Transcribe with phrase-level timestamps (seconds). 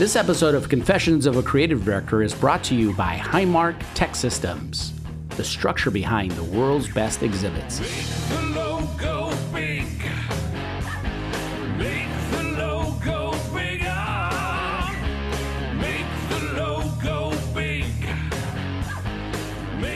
[0.00, 4.14] This episode of Confessions of a Creative Director is brought to you by Highmark Tech
[4.14, 4.94] Systems,
[5.36, 7.80] the structure behind the world's best exhibits.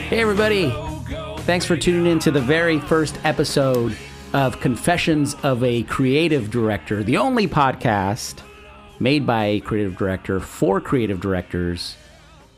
[0.03, 0.71] Hey, everybody.
[1.45, 3.97] Thanks for tuning in to the very first episode
[4.33, 8.43] of Confessions of a Creative Director, the only podcast
[8.99, 11.95] made by a creative director for creative directors,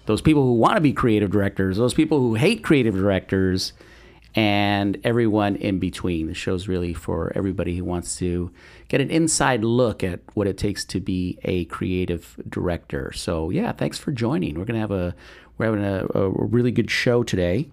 [0.05, 3.73] those people who want to be creative directors, those people who hate creative directors,
[4.35, 6.27] and everyone in between.
[6.27, 8.51] The show's really for everybody who wants to
[8.87, 13.11] get an inside look at what it takes to be a creative director.
[13.13, 14.57] So, yeah, thanks for joining.
[14.57, 15.15] We're gonna have a
[15.57, 17.69] we're having a, a really good show today.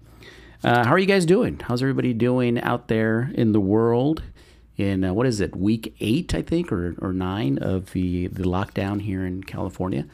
[0.63, 1.59] Uh, how are you guys doing?
[1.59, 4.23] How's everybody doing out there in the world?
[4.77, 8.43] In uh, what is it, week eight, I think, or, or nine of the, the
[8.43, 10.05] lockdown here in California?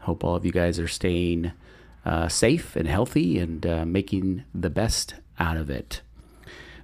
[0.00, 1.52] Hope all of you guys are staying
[2.04, 6.00] uh, safe and healthy and uh, making the best out of it.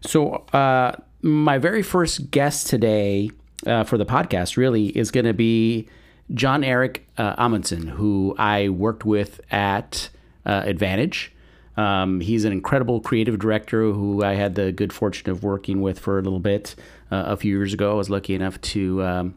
[0.01, 3.31] So, uh, my very first guest today
[3.65, 5.89] uh, for the podcast really is going to be
[6.35, 10.11] John Eric uh, Amundsen, who I worked with at
[10.45, 11.33] Advantage.
[11.77, 15.99] Um, he's an incredible creative director who I had the good fortune of working with
[15.99, 16.75] for a little bit
[17.13, 17.93] uh, a few years ago.
[17.93, 19.35] I was lucky enough to um,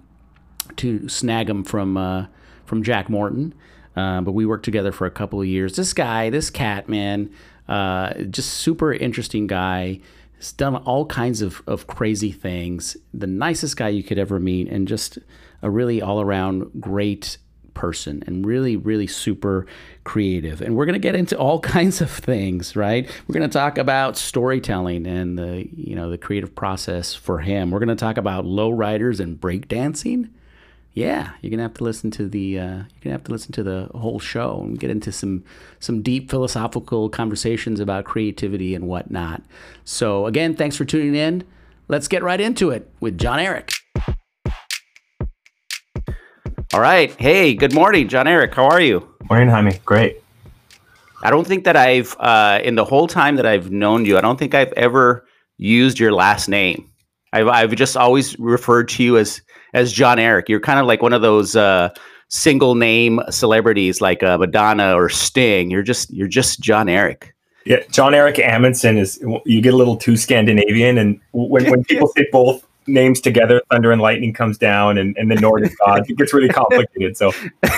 [0.78, 2.28] to snag him from uh,
[2.66, 3.54] from Jack Morton.
[3.95, 5.76] Uh, but we worked together for a couple of years.
[5.76, 7.31] This guy, this cat, man,
[7.70, 10.02] uh, just super interesting guy.
[10.36, 12.98] He's done all kinds of, of crazy things.
[13.14, 15.18] The nicest guy you could ever meet, and just
[15.62, 17.38] a really all around great
[17.76, 19.68] person and really, really super
[20.04, 20.62] creative.
[20.62, 23.08] And we're going to get into all kinds of things, right?
[23.28, 27.70] We're going to talk about storytelling and the, you know, the creative process for him.
[27.70, 30.30] We're going to talk about low riders and breakdancing.
[30.96, 33.64] Yeah, you're gonna have to listen to the uh, you're gonna have to listen to
[33.64, 35.44] the whole show and get into some
[35.78, 39.42] some deep philosophical conversations about creativity and whatnot.
[39.84, 41.44] So again, thanks for tuning in.
[41.90, 43.74] Let's get right into it with John Eric.
[46.75, 47.16] All right.
[47.18, 48.53] Hey, good morning, John Eric.
[48.53, 49.08] How are you?
[49.30, 49.80] Morning, Jaime.
[49.86, 50.22] Great.
[51.24, 54.22] I don't think that I've uh, in the whole time that I've known you, I
[54.22, 55.25] don't think I've ever
[55.56, 56.91] used your last name.
[57.31, 59.41] I've I've just always referred to you as
[59.74, 60.50] as John Eric.
[60.50, 61.91] You're kind of like one of those uh,
[62.28, 65.72] single name celebrities like uh, Madonna or Sting.
[65.72, 67.34] You're just you're just John Eric.
[67.63, 69.18] Yeah, John Eric Amundsen is.
[69.46, 73.91] You get a little too Scandinavian, and when, when people say both names together, thunder
[73.91, 77.18] and lightning comes down, and, and the Nordic gods, it gets really complicated.
[77.18, 77.31] So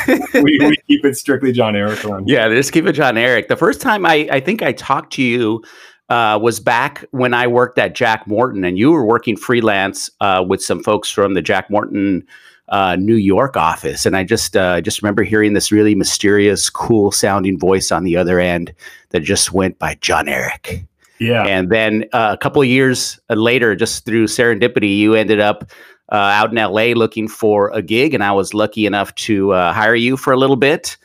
[0.34, 2.28] we, we keep it strictly John Eric around.
[2.29, 3.47] Yeah, just keep it John Eric.
[3.47, 5.63] The first time I I think I talked to you.
[6.09, 10.41] Uh, was back when I worked at Jack Morton, and you were working freelance uh,
[10.47, 12.25] with some folks from the Jack Morton
[12.69, 17.12] uh, New York office, and I just uh, just remember hearing this really mysterious, cool
[17.12, 18.73] sounding voice on the other end
[19.09, 20.85] that just went by John Eric.
[21.19, 25.72] Yeah, And then uh, a couple of years later, just through serendipity, you ended up
[26.11, 29.73] uh, out in LA looking for a gig, and I was lucky enough to uh,
[29.73, 30.97] hire you for a little bit.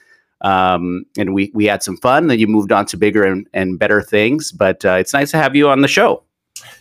[0.42, 2.26] Um, and we we had some fun.
[2.26, 4.52] Then you moved on to bigger and, and better things.
[4.52, 6.22] But uh, it's nice to have you on the show.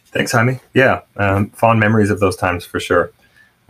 [0.07, 0.59] thanks, Jaime.
[0.73, 3.11] Yeah, um, fond memories of those times for sure.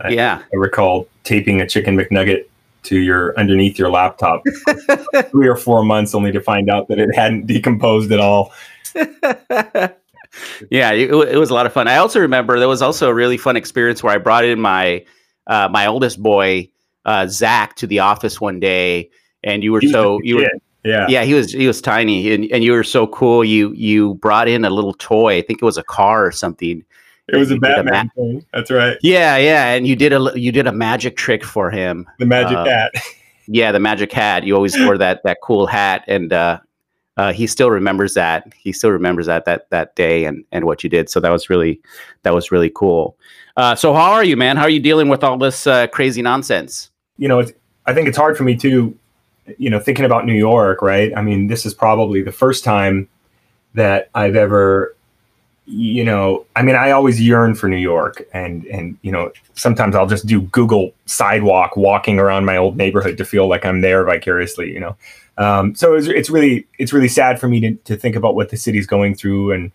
[0.00, 0.42] I, Yeah.
[0.52, 2.46] I recall taping a chicken McNugget
[2.84, 4.42] to your underneath your laptop
[5.30, 8.52] three or four months, only to find out that it hadn't decomposed at all.
[10.70, 11.88] yeah, it, it was a lot of fun.
[11.88, 15.04] I also remember there was also a really fun experience where I brought in my
[15.46, 16.68] uh, my oldest boy
[17.04, 19.10] uh, Zach to the office one day,
[19.44, 20.46] and you were He so you were.
[20.84, 21.06] Yeah.
[21.08, 24.48] yeah he was he was tiny and, and you were so cool you you brought
[24.48, 26.84] in a little toy i think it was a car or something
[27.28, 28.44] It was a did a Batman thing.
[28.52, 28.96] That's right.
[29.00, 32.56] yeah yeah and you did a you did a magic trick for him The magic
[32.56, 32.90] Uh, hat.
[33.46, 36.58] yeah the magic hat you always wore that that cool hat and uh
[37.16, 38.52] uh, he still remembers that.
[38.56, 41.10] He still remembers that that that day and and what you did.
[41.10, 41.80] So that was really
[42.22, 43.16] that was really cool.
[43.56, 44.56] Uh, so how are you, man?
[44.56, 46.90] How are you dealing with all this uh, crazy nonsense?
[47.22, 47.44] you know,
[47.86, 48.98] I think it's hard for me too,
[49.58, 51.12] you know, thinking about New York, right?
[51.16, 53.08] I mean, this is probably the first time
[53.74, 54.94] that I've ever,
[55.66, 59.94] you know, I mean, I always yearn for New York and, and, you know, sometimes
[59.94, 64.04] I'll just do Google sidewalk walking around my old neighborhood to feel like I'm there
[64.04, 64.96] vicariously, you know?
[65.38, 68.50] Um, so it's, it's really, it's really sad for me to, to think about what
[68.50, 69.72] the city's going through and,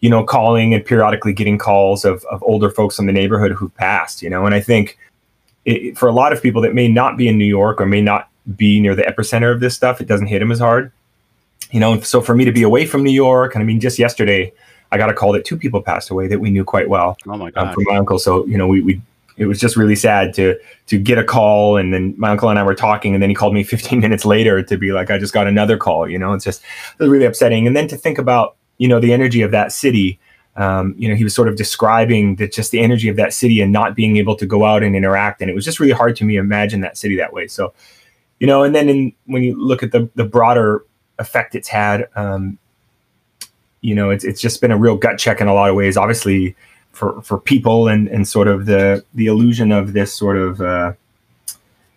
[0.00, 3.74] you know, calling and periodically getting calls of, of older folks in the neighborhood who've
[3.76, 4.98] passed, you know, and I think,
[5.64, 8.00] it, for a lot of people that may not be in New York or may
[8.00, 10.92] not be near the epicenter of this stuff, it doesn't hit them as hard.
[11.70, 13.78] You know, and so for me to be away from New York, and I mean,
[13.78, 14.52] just yesterday,
[14.90, 17.36] I got a call that two people passed away that we knew quite well Oh
[17.36, 17.74] my um, god!
[17.74, 18.18] from my uncle.
[18.18, 19.00] So you know, we we
[19.40, 20.54] it was just really sad to
[20.86, 23.34] to get a call and then my uncle and I were talking and then he
[23.34, 26.34] called me 15 minutes later to be like I just got another call you know?
[26.34, 26.62] It's just
[27.00, 27.66] it really upsetting.
[27.66, 30.20] And then to think about you know the energy of that city
[30.56, 33.60] um, you know he was sort of describing that just the energy of that city
[33.60, 35.40] and not being able to go out and interact.
[35.40, 37.46] And it was just really hard to me imagine that city that way.
[37.46, 37.72] So
[38.40, 40.84] you know and then in, when you look at the the broader
[41.18, 42.58] effect it's had um,
[43.80, 45.96] you know it's it's just been a real gut check in a lot of ways.
[45.96, 46.54] Obviously
[46.92, 50.92] for for people and and sort of the the illusion of this sort of uh,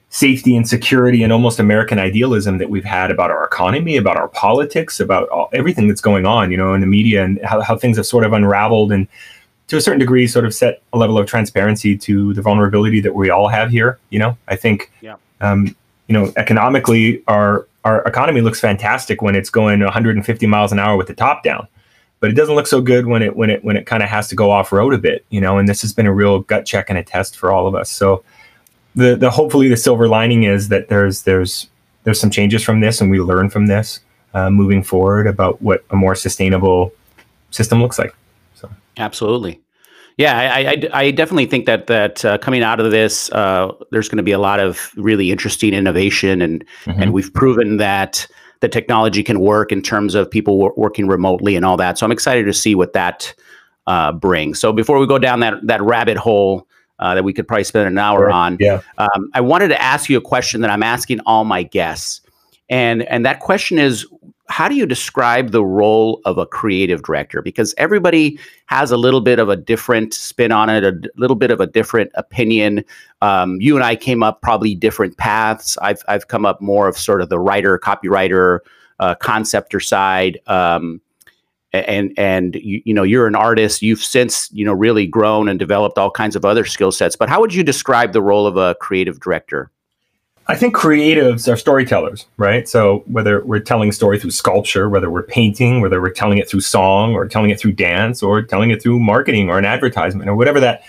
[0.10, 4.28] safety and security and almost American idealism that we've had about our economy, about our
[4.28, 7.76] politics, about all, everything that's going on, you know, in the media and how, how
[7.76, 9.08] things have sort of unraveled and
[9.68, 13.16] to a certain degree sort of set a level of transparency to the vulnerability that
[13.16, 13.98] we all have here.
[14.12, 15.16] You know, I think, Yeah.
[15.42, 15.76] um,
[16.08, 20.96] you know, economically, our our economy looks fantastic when it's going 150 miles an hour
[20.96, 21.68] with the top down
[22.24, 24.30] but it doesn't look so good when it when it when it kind of has
[24.30, 25.58] to go off road a bit, you know.
[25.58, 27.90] And this has been a real gut check and a test for all of us.
[27.90, 28.24] So
[28.96, 31.68] the the hopefully the silver lining is that there's there's
[32.06, 34.00] there's some changes from this, and we learn from this
[34.34, 36.94] uh, moving forward about what a more sustainable
[37.52, 38.16] system looks like.
[38.56, 39.60] So Absolutely.
[40.16, 44.08] Yeah, I, I, I definitely think that that uh, coming out of this, uh, there's
[44.08, 48.28] going to be a lot of really interesting innovation, and and we've proven that
[48.64, 51.98] the technology can work in terms of people wor- working remotely and all that.
[51.98, 53.36] So I'm excited to see what that
[53.88, 54.58] uh, brings.
[54.58, 56.66] So before we go down that that rabbit hole
[57.00, 60.10] uh, that we could probably spend an hour on, yeah, um, I wanted to ask
[60.10, 62.22] you a question that I'm asking all my guests,
[62.70, 64.08] and and that question is,
[64.54, 67.42] how do you describe the role of a creative director?
[67.42, 71.50] Because everybody has a little bit of a different spin on it, a little bit
[71.50, 72.86] of a different opinion.
[73.24, 75.76] Um, you and I came up probably different paths.
[75.82, 78.60] I've I've come up more of sort of the writer, copywriter,
[79.00, 80.40] uh, conceptor side.
[80.46, 81.02] Um,
[81.72, 85.58] and and you, you know you're an artist you've since you know really grown and
[85.58, 88.58] developed all kinds of other skill sets but how would you describe the role of
[88.58, 89.72] a creative director
[90.48, 92.68] I think creatives are storytellers, right?
[92.68, 96.50] So whether we're telling a story through sculpture, whether we're painting, whether we're telling it
[96.50, 100.30] through song or telling it through dance or telling it through marketing or an advertisement
[100.30, 100.84] or whatever that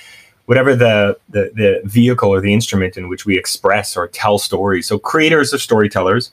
[0.46, 4.88] whatever the, the the vehicle or the instrument in which we express or tell stories.
[4.88, 6.32] So creators are storytellers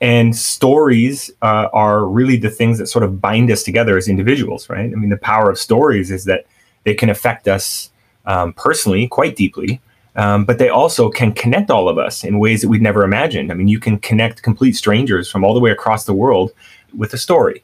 [0.00, 4.70] and stories uh, are really the things that sort of bind us together as individuals,
[4.70, 4.90] right?
[4.92, 6.46] I mean, the power of stories is that
[6.84, 7.90] they can affect us
[8.26, 9.80] um, personally quite deeply
[10.16, 13.50] um, but they also can connect all of us in ways that we'd never imagined.
[13.50, 16.52] I mean, you can connect complete strangers from all the way across the world
[16.96, 17.62] with a story.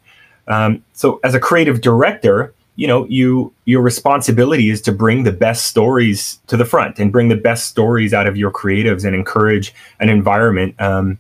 [0.49, 5.33] Um, so, as a creative director, you know, you your responsibility is to bring the
[5.33, 9.15] best stories to the front and bring the best stories out of your creatives and
[9.15, 11.19] encourage an environment um,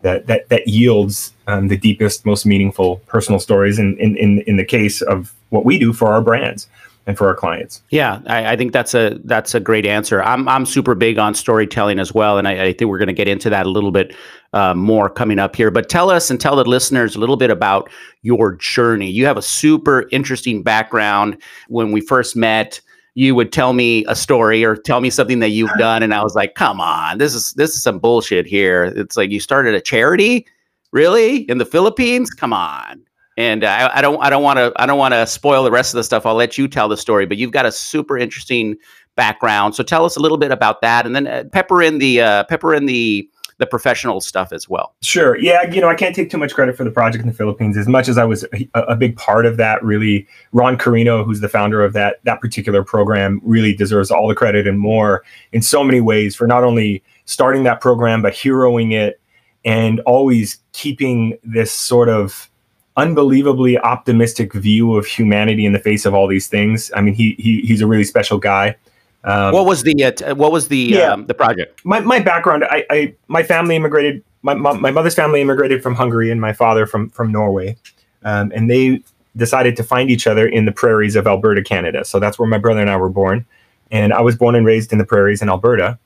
[0.00, 3.78] that that that yields um, the deepest, most meaningful personal stories.
[3.78, 6.66] In, in in in the case of what we do for our brands
[7.06, 7.82] and for our clients.
[7.90, 10.22] Yeah, I, I think that's a that's a great answer.
[10.22, 13.12] I'm I'm super big on storytelling as well, and I, I think we're going to
[13.12, 14.14] get into that a little bit
[14.52, 15.70] uh, more coming up here.
[15.70, 17.90] But tell us and tell the listeners a little bit about
[18.22, 19.10] your journey.
[19.10, 21.36] You have a super interesting background.
[21.68, 22.80] When we first met,
[23.14, 26.22] you would tell me a story or tell me something that you've done, and I
[26.22, 29.74] was like, "Come on, this is this is some bullshit here." It's like you started
[29.74, 30.46] a charity,
[30.92, 32.30] really, in the Philippines.
[32.30, 33.02] Come on
[33.36, 35.94] and I, I don't I don't want to I don't want to spoil the rest
[35.94, 36.26] of the stuff.
[36.26, 38.76] I'll let you tell the story, but you've got a super interesting
[39.16, 39.74] background.
[39.74, 42.44] So tell us a little bit about that, and then uh, pepper in the uh,
[42.44, 44.94] pepper in the the professional stuff as well.
[45.02, 45.38] Sure.
[45.38, 45.62] Yeah.
[45.70, 47.86] You know, I can't take too much credit for the project in the Philippines as
[47.86, 49.82] much as I was a, a big part of that.
[49.84, 54.34] Really, Ron Carino, who's the founder of that that particular program, really deserves all the
[54.34, 58.92] credit and more in so many ways for not only starting that program but heroing
[58.92, 59.20] it
[59.64, 62.50] and always keeping this sort of
[62.96, 66.90] unbelievably optimistic view of humanity in the face of all these things.
[66.94, 68.76] I mean, he, he he's a really special guy.
[69.24, 71.12] Um, what was the uh, t- what was the Yeah.
[71.12, 71.80] um, the project?
[71.84, 74.22] my, my background, I, I my family immigrated.
[74.44, 77.76] My, my, my mother's family immigrated from Hungary, and my father from from Norway,
[78.24, 79.02] um, and they
[79.36, 82.04] decided to find each other in the prairies of Alberta, Canada.
[82.04, 83.46] So that's where my brother and I were born,
[83.90, 85.98] and I was born and raised in the prairies in Alberta,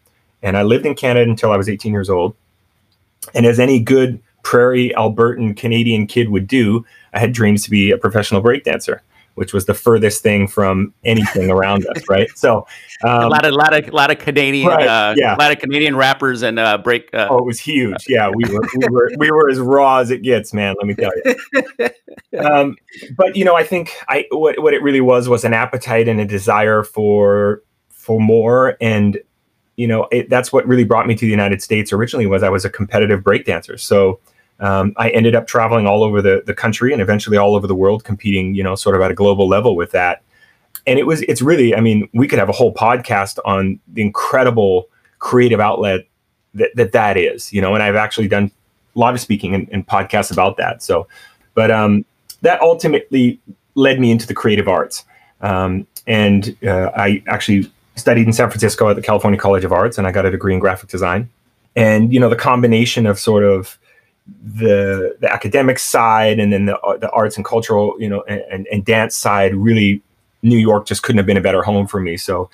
[0.43, 2.37] and I lived in Canada until I was 18 years old.
[3.35, 7.91] And as any good prairie Albertan Canadian kid would do, I had dreams to be
[7.91, 9.01] a professional breakdancer,
[9.35, 12.29] which was the furthest thing from anything around us, right?
[12.37, 12.65] So,
[13.03, 15.35] um, a lot of lot of lot of Canadian Right, uh, yeah.
[15.35, 17.13] a lot of Canadian rappers and uh, break.
[17.13, 18.07] Uh, Oh, it was huge.
[18.09, 20.77] Yeah, we were we were we were as raw as it gets, man.
[20.79, 21.89] Let me tell you.
[22.39, 22.77] Um,
[23.17, 26.21] but you know, I think I what what it really was was an appetite and
[26.21, 29.19] a desire for for more, and
[29.77, 31.95] you know, it, that's what really brought me to the United States.
[31.95, 34.21] Originally, was I was a competitive breakdancer, so.
[34.61, 37.75] Um, I ended up traveling all over the, the country and eventually all over the
[37.75, 40.23] world, competing, you know, sort of at a global level with that.
[40.87, 44.03] and it was it's really i mean we could have a whole podcast on the
[44.03, 46.07] incredible creative outlet
[46.55, 48.51] that that, that is you know and i've actually done
[48.95, 50.83] a lot of speaking and, and podcasts about that.
[50.83, 51.07] So
[51.55, 52.05] but um,
[52.43, 53.39] that ultimately
[53.75, 55.05] led me into the creative arts.
[55.43, 59.99] Um, and uh, i actually studied in san francisco at the california college of arts
[59.99, 61.29] and i got a degree in graphic design.
[61.75, 63.79] And you know the combination of sort of
[64.45, 68.85] the the academic side and then the the arts and cultural you know and, and
[68.85, 70.03] dance side really
[70.43, 72.17] New York just couldn't have been a better home for me.
[72.17, 72.49] So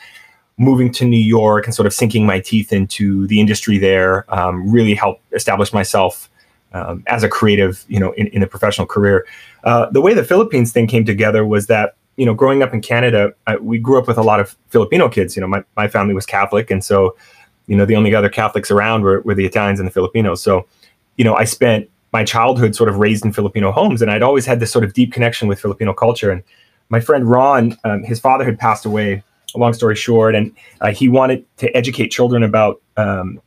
[0.58, 4.70] moving to New York and sort of sinking my teeth into the industry there um,
[4.70, 6.30] really helped establish myself
[6.72, 9.26] um, as a creative, you know, in, in a professional career.
[9.64, 12.80] Uh, the way the Philippines thing came together was that, you know, growing up in
[12.80, 15.36] Canada, I, we grew up with a lot of Filipino kids.
[15.36, 16.70] You know, my, my family was Catholic.
[16.70, 17.16] And so,
[17.66, 20.42] you know, the only other Catholics around were, were the Italians and the Filipinos.
[20.42, 20.66] So,
[21.16, 24.47] you know, I spent my childhood sort of raised in Filipino homes, and I'd always
[24.47, 26.31] had this sort of deep connection with Filipino culture.
[26.31, 26.42] And
[26.88, 29.23] my friend Ron, um, his father had passed away.
[29.54, 30.50] Long story short, and
[30.81, 33.38] uh, he wanted to educate children about um,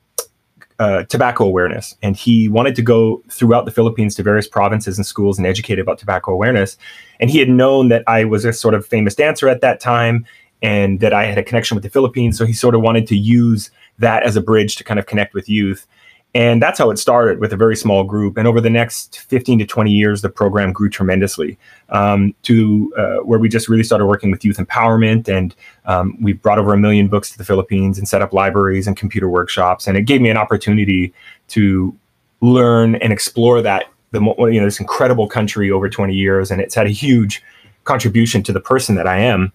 [0.78, 5.06] uh, tobacco awareness, and he wanted to go throughout the Philippines to various provinces and
[5.08, 6.78] schools and educate about tobacco awareness.
[7.20, 10.28] And he had known that I was a sort of famous dancer at that time,
[10.62, 12.38] and that I had a connection with the Philippines.
[12.38, 15.34] So he sort of wanted to use that as a bridge to kind of connect
[15.34, 15.88] with youth.
[16.36, 18.36] And that's how it started with a very small group.
[18.36, 21.58] And over the next 15 to 20 years, the program grew tremendously
[21.90, 25.30] um, to uh, where we just really started working with youth empowerment.
[25.30, 28.86] And um, we brought over a million books to the Philippines and set up libraries
[28.86, 29.88] and computer workshops.
[29.88, 31.14] And it gave me an opportunity
[31.48, 31.98] to
[32.42, 36.52] learn and explore that, the you know, this incredible country over 20 years.
[36.52, 37.42] And it's had a huge
[37.86, 39.54] contribution to the person that I am.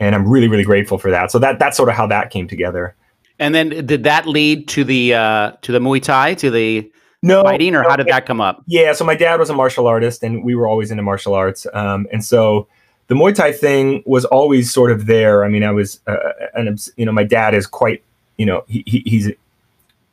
[0.00, 1.30] And I'm really, really grateful for that.
[1.30, 2.96] So that that's sort of how that came together.
[3.38, 6.90] And then did that lead to the uh, to the Muay Thai to the
[7.22, 8.62] No, fighting, or no, how did that come up?
[8.66, 11.66] Yeah, so my dad was a martial artist, and we were always into martial arts.
[11.72, 12.68] Um, and so
[13.08, 15.44] the Muay Thai thing was always sort of there.
[15.44, 16.16] I mean, I was, uh,
[16.54, 18.02] an, you know, my dad is quite,
[18.36, 19.28] you know, he, he, he's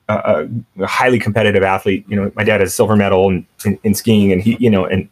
[0.09, 0.47] a,
[0.79, 2.05] a highly competitive athlete.
[2.07, 4.85] You know, my dad has silver medal in, in, in skiing, and he, you know,
[4.85, 5.09] and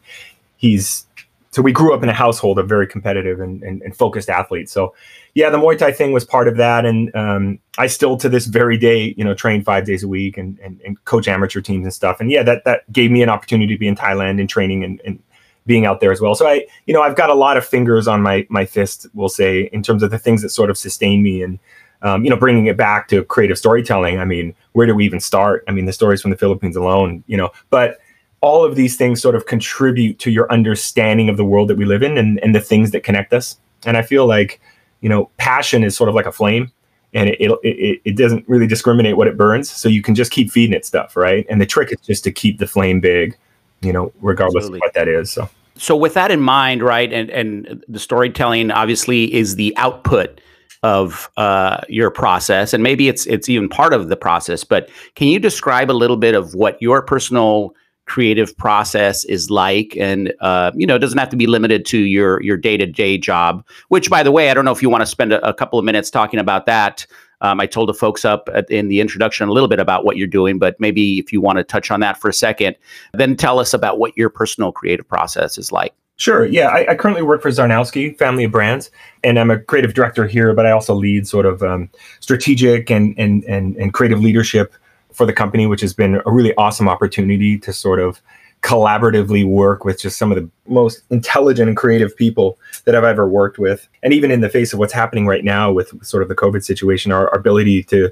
[0.57, 1.05] he's
[1.51, 4.71] so we grew up in a household of very competitive and, and, and focused athletes.
[4.71, 4.95] So
[5.35, 8.45] yeah, the Muay Thai thing was part of that, and um, I still to this
[8.45, 11.83] very day, you know, train five days a week and, and, and coach amateur teams
[11.83, 12.21] and stuff.
[12.21, 15.01] And yeah, that that gave me an opportunity to be in Thailand and training and,
[15.05, 15.21] and
[15.65, 16.35] being out there as well.
[16.35, 19.29] So I, you know, I've got a lot of fingers on my my fist, we'll
[19.29, 21.59] say, in terms of the things that sort of sustain me and.
[22.03, 24.17] Um, you know, bringing it back to creative storytelling.
[24.17, 25.63] I mean, where do we even start?
[25.67, 27.99] I mean, the stories from the Philippines alone, you know, but
[28.41, 31.85] all of these things sort of contribute to your understanding of the world that we
[31.85, 33.57] live in and, and the things that connect us.
[33.85, 34.59] And I feel like,
[35.01, 36.71] you know, passion is sort of like a flame
[37.13, 39.69] and it, it, it, doesn't really discriminate what it burns.
[39.69, 41.45] So you can just keep feeding it stuff, right?
[41.49, 43.37] And the trick is just to keep the flame big,
[43.81, 44.77] you know, regardless Absolutely.
[44.77, 45.31] of what that is.
[45.31, 50.39] So, So with that in mind, right, and and the storytelling obviously is the output
[50.83, 54.63] of uh, your process, and maybe it's it's even part of the process.
[54.63, 57.73] But can you describe a little bit of what your personal
[58.11, 61.97] creative process is like and uh, you know it doesn't have to be limited to
[61.97, 65.05] your your day-to-day job which by the way i don't know if you want to
[65.05, 67.05] spend a, a couple of minutes talking about that
[67.39, 70.17] um, i told the folks up at, in the introduction a little bit about what
[70.17, 72.75] you're doing but maybe if you want to touch on that for a second
[73.13, 76.45] then tell us about what your personal creative process is like Sure.
[76.45, 78.91] Yeah, I, I currently work for Zarnowski Family of Brands,
[79.23, 80.53] and I'm a creative director here.
[80.53, 81.89] But I also lead sort of um,
[82.19, 84.75] strategic and, and and and creative leadership
[85.21, 88.19] for the company, which has been a really awesome opportunity to sort of
[88.63, 93.27] collaboratively work with just some of the most intelligent and creative people that I've ever
[93.27, 93.87] worked with.
[94.01, 96.63] And even in the face of what's happening right now with sort of the COVID
[96.63, 98.11] situation, our, our ability to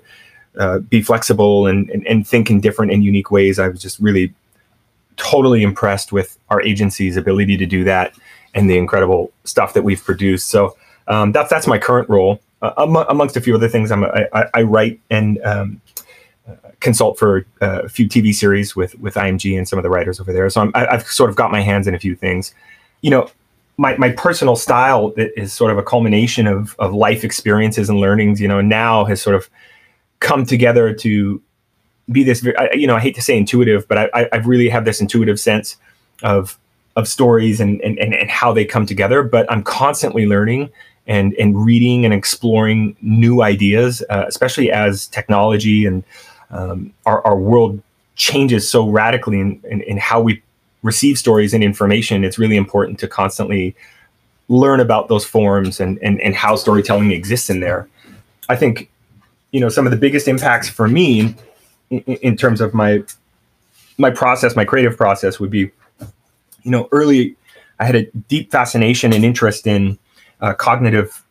[0.60, 4.00] uh, be flexible and, and and think in different and unique ways, I was just
[4.00, 4.32] really
[5.18, 8.14] totally impressed with our agency's ability to do that
[8.54, 10.52] and the incredible stuff that we've produced.
[10.52, 12.40] So um, that's that's my current role.
[12.62, 15.82] Uh, amongst a few other things, I'm a, I, I write and um,
[16.80, 20.20] consult for uh, a few TV series with with IMG and some of the writers
[20.20, 20.50] over there.
[20.50, 22.54] So I'm, I've sort of got my hands in a few things.
[23.02, 23.30] You know,
[23.78, 28.42] my my personal style is sort of a culmination of of life experiences and learnings.
[28.42, 29.50] You know, now has sort of
[30.20, 31.42] come together to
[32.12, 32.44] be this.
[32.74, 35.78] you know, I hate to say intuitive, but I, I really have this intuitive sense
[36.24, 36.58] of
[36.96, 39.24] of stories and, and and and how they come together.
[39.24, 40.70] But I'm constantly learning
[41.08, 46.04] and and reading and exploring new ideas, uh, especially as technology and
[46.52, 47.82] um, our, our world
[48.16, 50.42] changes so radically in, in, in how we
[50.84, 52.24] receive stories and information.
[52.24, 53.76] It's really important to constantly
[54.48, 57.88] learn about those forms and, and, and how storytelling exists in there.
[58.50, 58.90] I think,
[59.52, 61.36] you know, some of the biggest impacts for me
[61.90, 63.04] in, in terms of my
[63.98, 67.36] my process, my creative process would be, you know, early
[67.80, 69.98] I had a deep fascination and interest in
[70.42, 71.24] uh, cognitive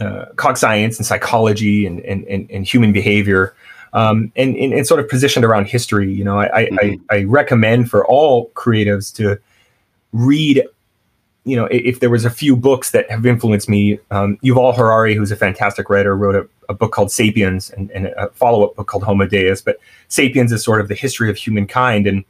[0.00, 3.54] uh, cog science and psychology and and, and, and human behavior.
[3.94, 7.00] Um, and, and, and sort of positioned around history, you know, I, Mhm.
[7.10, 9.38] I, I recommend for all creatives to
[10.12, 10.64] read
[11.44, 15.14] you know, if there was a few books that have influenced me, um, Yuval Harari,
[15.14, 18.86] who's a fantastic writer, wrote a, a book called *Sapiens* and, and a follow-up book
[18.86, 19.60] called *Homo Deus*.
[19.60, 22.24] But *Sapiens* is sort of the history of humankind, and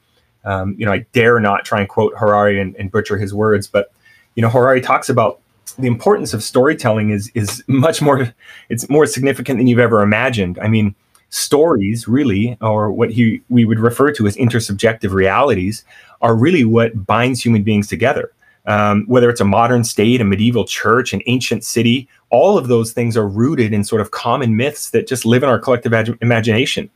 [0.45, 3.69] um, you know, I dare not try and quote Harari and, and butcher his words,
[3.69, 3.93] but
[4.35, 5.41] you know, Harari talks about
[5.79, 8.35] the importance of storytelling is is much more
[8.69, 10.59] it's more significant than you've ever imagined.
[10.61, 10.93] I mean,
[11.35, 15.85] stories really, or what he we would refer to as intersubjective realities,
[16.21, 18.31] are really what binds human beings together
[18.67, 22.93] um, whether it's a modern state, a medieval church, an ancient city, all of those
[22.93, 26.17] things are rooted in sort of common myths that just live in our collective ag-
[26.23, 26.89] imagination.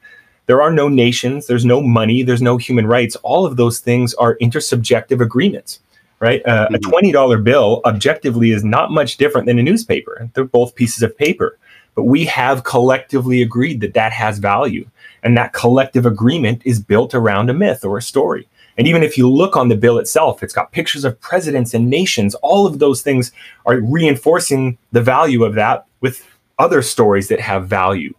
[0.46, 3.16] There are no nations, there's no money, there's no human rights.
[3.16, 5.80] All of those things are intersubjective agreements,
[6.20, 6.40] right?
[6.46, 6.90] Uh, A Mhm.
[6.90, 10.30] $20 bill objectively is not much different than a newspaper.
[10.32, 11.58] They're both pieces of paper.
[11.98, 14.88] But we have collectively agreed that that has value.
[15.24, 18.46] And that collective agreement is built around a myth or a story.
[18.76, 21.90] And even if you look on the bill itself, it's got pictures of presidents and
[21.90, 22.36] nations.
[22.36, 23.32] All of those things
[23.66, 26.24] are reinforcing the value of that with
[26.60, 28.14] other stories that have value.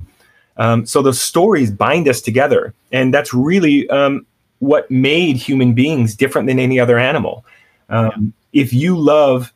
[0.58, 2.74] Um, so those stories bind us together.
[2.92, 4.26] And that's really um,
[4.60, 7.46] what made human beings different than any other animal.
[7.88, 9.54] Um, If you love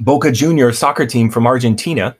[0.00, 2.14] Boca Junior soccer team from Argentina,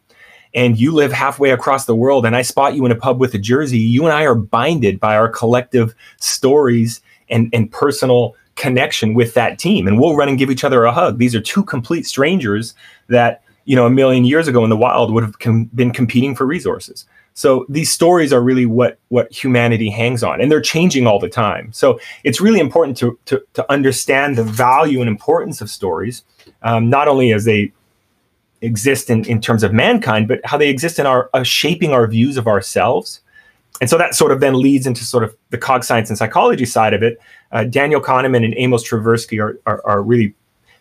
[0.54, 3.34] and you live halfway across the world, and I spot you in a pub with
[3.34, 9.14] a jersey, you and I are binded by our collective stories and, and personal connection
[9.14, 9.86] with that team.
[9.86, 11.18] And we'll run and give each other a hug.
[11.18, 12.74] These are two complete strangers
[13.08, 16.34] that, you know, a million years ago in the wild would have com- been competing
[16.34, 17.06] for resources.
[17.34, 21.28] So these stories are really what what humanity hangs on, and they're changing all the
[21.28, 21.72] time.
[21.72, 26.24] So it's really important to to, to understand the value and importance of stories,
[26.62, 27.72] um, not only as they
[28.60, 32.06] exist in, in terms of mankind, but how they exist in our uh, shaping our
[32.06, 33.20] views of ourselves.
[33.80, 36.64] And so that sort of then leads into sort of the cog science and psychology
[36.64, 37.20] side of it.
[37.52, 40.34] Uh, Daniel Kahneman and Amos Tversky are, are, are really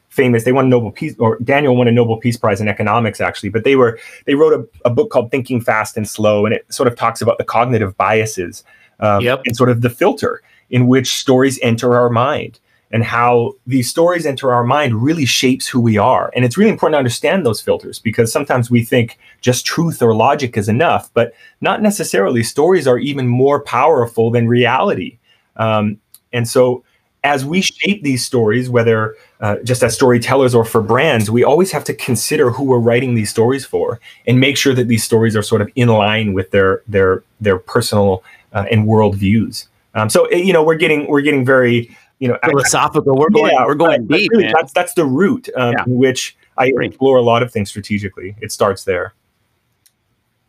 [0.10, 0.46] famous.
[0.46, 3.50] They won a Nobel Peace, or Daniel won a Nobel Peace Prize in economics actually.
[3.50, 6.66] But they were they wrote a, a book called Thinking Fast and Slow, and it
[6.74, 8.64] sort of talks about the cognitive biases
[9.00, 9.42] um, Yep.
[9.46, 12.60] and sort of the filter in which stories enter our mind
[12.92, 16.32] and how these stories enter our mind really shapes who we are.
[16.36, 20.16] And it's really important to understand those filters because sometimes we think just truth or
[20.16, 22.44] logic is enough, but not necessarily.
[22.44, 25.18] Stories are even more powerful than reality.
[25.58, 26.00] Um,
[26.32, 26.84] and so,
[27.24, 31.72] as we shape these stories, whether uh, just as storytellers or for brands, we always
[31.72, 35.36] have to consider who we're writing these stories for and make sure that these stories
[35.36, 38.24] are sort of in line with their their their personal
[38.54, 39.68] uh, and world views.
[39.94, 43.16] Um, so, eh, you know, we're getting we're getting very you know Philosophical.
[43.16, 43.52] We're going.
[43.54, 44.54] yeah, we're going deep, really, man.
[44.56, 45.84] That's that's the root um, Yeah.
[45.86, 48.36] in which I explore a lot of things strategically.
[48.42, 49.14] It starts there.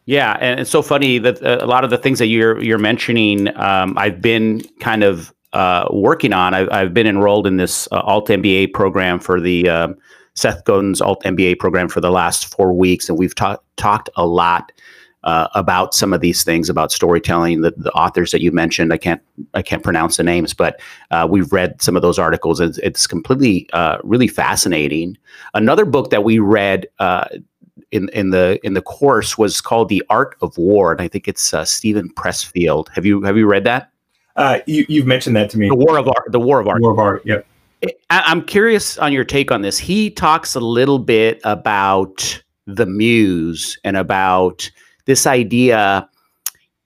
[0.07, 2.79] Yeah, and it's so funny that uh, a lot of the things that you're you're
[2.79, 6.55] mentioning, um, I've been kind of uh, working on.
[6.55, 9.97] I've, I've been enrolled in this uh, Alt MBA program for the um,
[10.35, 14.27] Seth Godin's Alt MBA program for the last four weeks, and we've ta- talked a
[14.27, 14.73] lot
[15.29, 17.61] uh, about some of these things about storytelling.
[17.61, 19.21] The, the authors that you mentioned, I can't
[19.53, 22.61] I can't pronounce the names, but uh, we've read some of those articles.
[22.61, 25.19] It's, it's completely uh, really fascinating.
[25.53, 26.87] Another book that we read.
[26.99, 27.27] Uh,
[27.91, 31.27] in in the in the course was called the Art of War, and I think
[31.27, 32.89] it's uh, Steven Pressfield.
[32.95, 33.91] Have you have you read that?
[34.37, 35.69] Uh, you, you've mentioned that to me.
[35.69, 36.31] The War of Art.
[36.31, 36.83] The War of Art.
[36.83, 37.23] War of art.
[37.25, 37.47] Yep.
[38.11, 39.79] I'm curious on your take on this.
[39.79, 44.71] He talks a little bit about the muse and about
[45.09, 46.07] this idea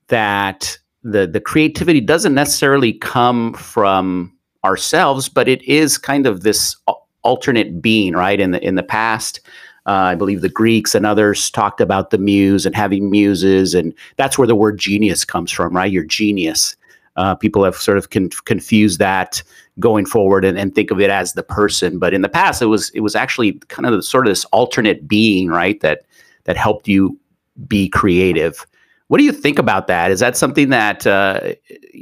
[0.06, 4.32] that the the creativity doesn't necessarily come from
[4.64, 6.76] ourselves, but it is kind of this
[7.22, 8.38] alternate being, right?
[8.38, 9.40] In the in the past,
[9.86, 13.92] uh, I believe the Greeks and others talked about the muse and having muses, and
[14.16, 15.90] that's where the word genius comes from, right?
[15.90, 16.76] Your genius.
[17.16, 19.42] Uh, people have sort of con- confused that
[19.80, 22.66] going forward and, and think of it as the person, but in the past, it
[22.66, 25.80] was it was actually kind of the, sort of this alternate being, right?
[25.80, 26.02] That
[26.44, 27.18] that helped you
[27.66, 28.66] be creative.
[29.08, 30.10] What do you think about that?
[30.10, 31.52] Is that something that uh,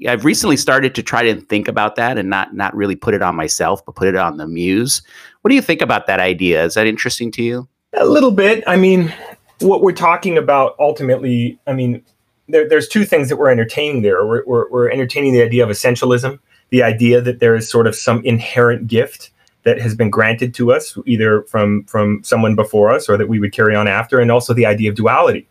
[0.07, 3.23] I've recently started to try to think about that and not not really put it
[3.23, 5.03] on myself, but put it on the muse?
[5.40, 6.64] What do you think about that idea?
[6.64, 7.68] Is that interesting to you?
[7.94, 8.62] A little bit.
[8.66, 9.12] I mean,
[9.59, 12.03] what we're talking about ultimately, I mean,
[12.49, 14.25] there, there's two things that we're entertaining there.
[14.25, 16.38] We're, we're, we're entertaining the idea of essentialism,
[16.70, 19.31] the idea that there is sort of some inherent gift
[19.64, 23.38] that has been granted to us, either from from someone before us or that we
[23.38, 25.46] would carry on after, and also the idea of duality,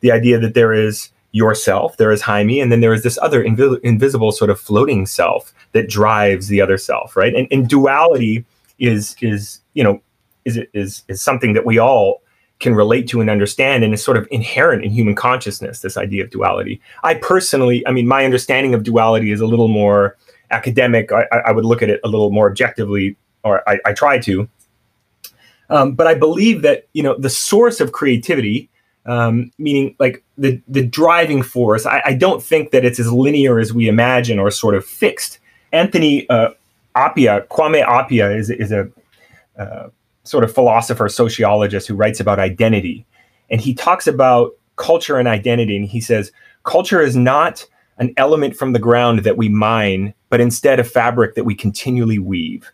[0.00, 3.44] the idea that there is yourself, there is Jaime, and then there is this other
[3.44, 7.34] invi- invisible sort of floating self that drives the other self, right?
[7.34, 8.44] And, and duality
[8.78, 10.00] is is you know
[10.44, 12.22] is is is something that we all
[12.60, 16.24] can relate to and understand and is sort of inherent in human consciousness this idea
[16.24, 16.80] of duality.
[17.04, 20.16] I personally i mean my understanding of duality is a little more
[20.50, 21.12] academic.
[21.12, 24.48] I, I would look at it a little more objectively or i, I try to.
[25.70, 28.70] Um, but i believe that you know the source of creativity
[29.08, 33.58] um, meaning like the the driving force I, I don't think that it's as linear
[33.58, 35.40] as we imagine or sort of fixed
[35.72, 36.50] anthony uh,
[36.94, 38.88] appiah kwame appiah is, is a
[39.58, 39.88] uh,
[40.28, 43.06] sort of philosopher, sociologist who writes about identity.
[43.50, 45.76] And he talks about culture and identity.
[45.76, 46.30] And he says,
[46.64, 47.66] culture is not
[47.96, 52.18] an element from the ground that we mine, but instead a fabric that we continually
[52.18, 52.70] weave.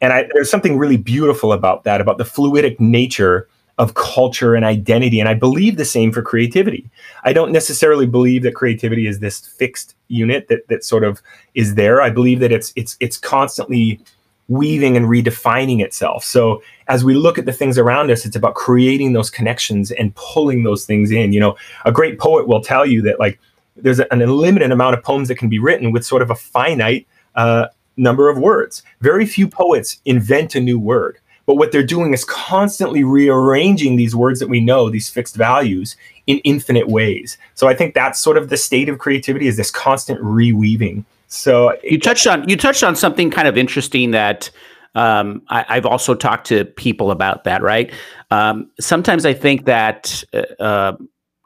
[0.00, 4.64] And I, there's something really beautiful about that, about the fluidic nature of culture and
[4.64, 5.20] identity.
[5.20, 6.90] And I believe the same for creativity.
[7.24, 11.22] I don't necessarily believe that creativity is this fixed unit that, that sort of
[11.54, 12.02] is there.
[12.02, 14.00] I believe that it's it's it's constantly
[14.48, 16.24] weaving and redefining itself.
[16.24, 20.14] So as we look at the things around us, it's about creating those connections and
[20.14, 21.32] pulling those things in.
[21.32, 23.38] You know, a great poet will tell you that like
[23.76, 27.06] there's an unlimited amount of poems that can be written with sort of a finite
[27.36, 28.82] uh, number of words.
[29.00, 31.18] Very few poets invent a new word.
[31.48, 35.96] But what they're doing is constantly rearranging these words that we know, these fixed values,
[36.26, 37.38] in infinite ways.
[37.54, 41.06] So I think that's sort of the state of creativity is this constant reweaving.
[41.28, 44.50] So you touched on you touched on something kind of interesting that
[44.94, 47.62] um, I, have also talked to people about that.
[47.62, 47.94] Right?
[48.30, 50.96] Um, sometimes I think that uh, uh,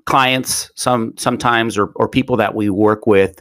[0.07, 3.41] clients, some sometimes or or people that we work with,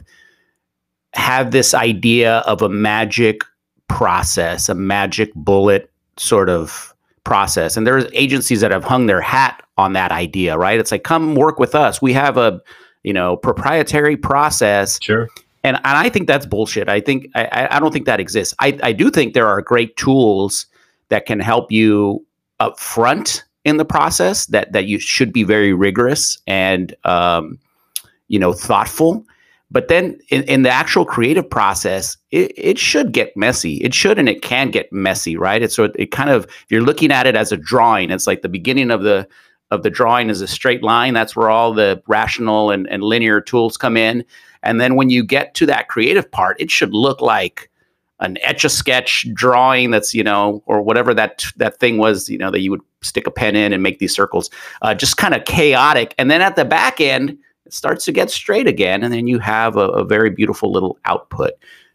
[1.14, 3.42] have this idea of a magic
[3.88, 5.91] process, a magic bullet
[6.22, 10.56] sort of process, and there's agencies that have hung their hat on that idea.
[10.56, 10.78] Right?
[10.78, 12.00] It's like come work with us.
[12.00, 12.60] We have a
[13.02, 14.98] you know proprietary process.
[15.02, 15.28] Sure
[15.64, 16.88] and, and I think that's bullshit.
[16.88, 18.54] I think I, I don't think that exists.
[18.58, 20.66] I, I do think there are great tools
[21.08, 22.24] that can help you
[22.58, 27.58] up front in the process that that you should be very rigorous and um,
[28.28, 29.24] you know thoughtful.
[29.72, 33.76] But then in, in the actual creative process, it, it should get messy.
[33.76, 35.62] It should and it can get messy, right?
[35.62, 38.42] It's so it kind of if you're looking at it as a drawing, it's like
[38.42, 39.26] the beginning of the
[39.70, 41.14] of the drawing is a straight line.
[41.14, 44.24] That's where all the rational and, and linear tools come in.
[44.62, 47.70] And then when you get to that creative part, it should look like
[48.20, 52.38] an etch a sketch drawing that's you know or whatever that that thing was you
[52.38, 54.48] know that you would stick a pen in and make these circles
[54.82, 58.30] uh, just kind of chaotic and then at the back end it starts to get
[58.30, 61.52] straight again and then you have a, a very beautiful little output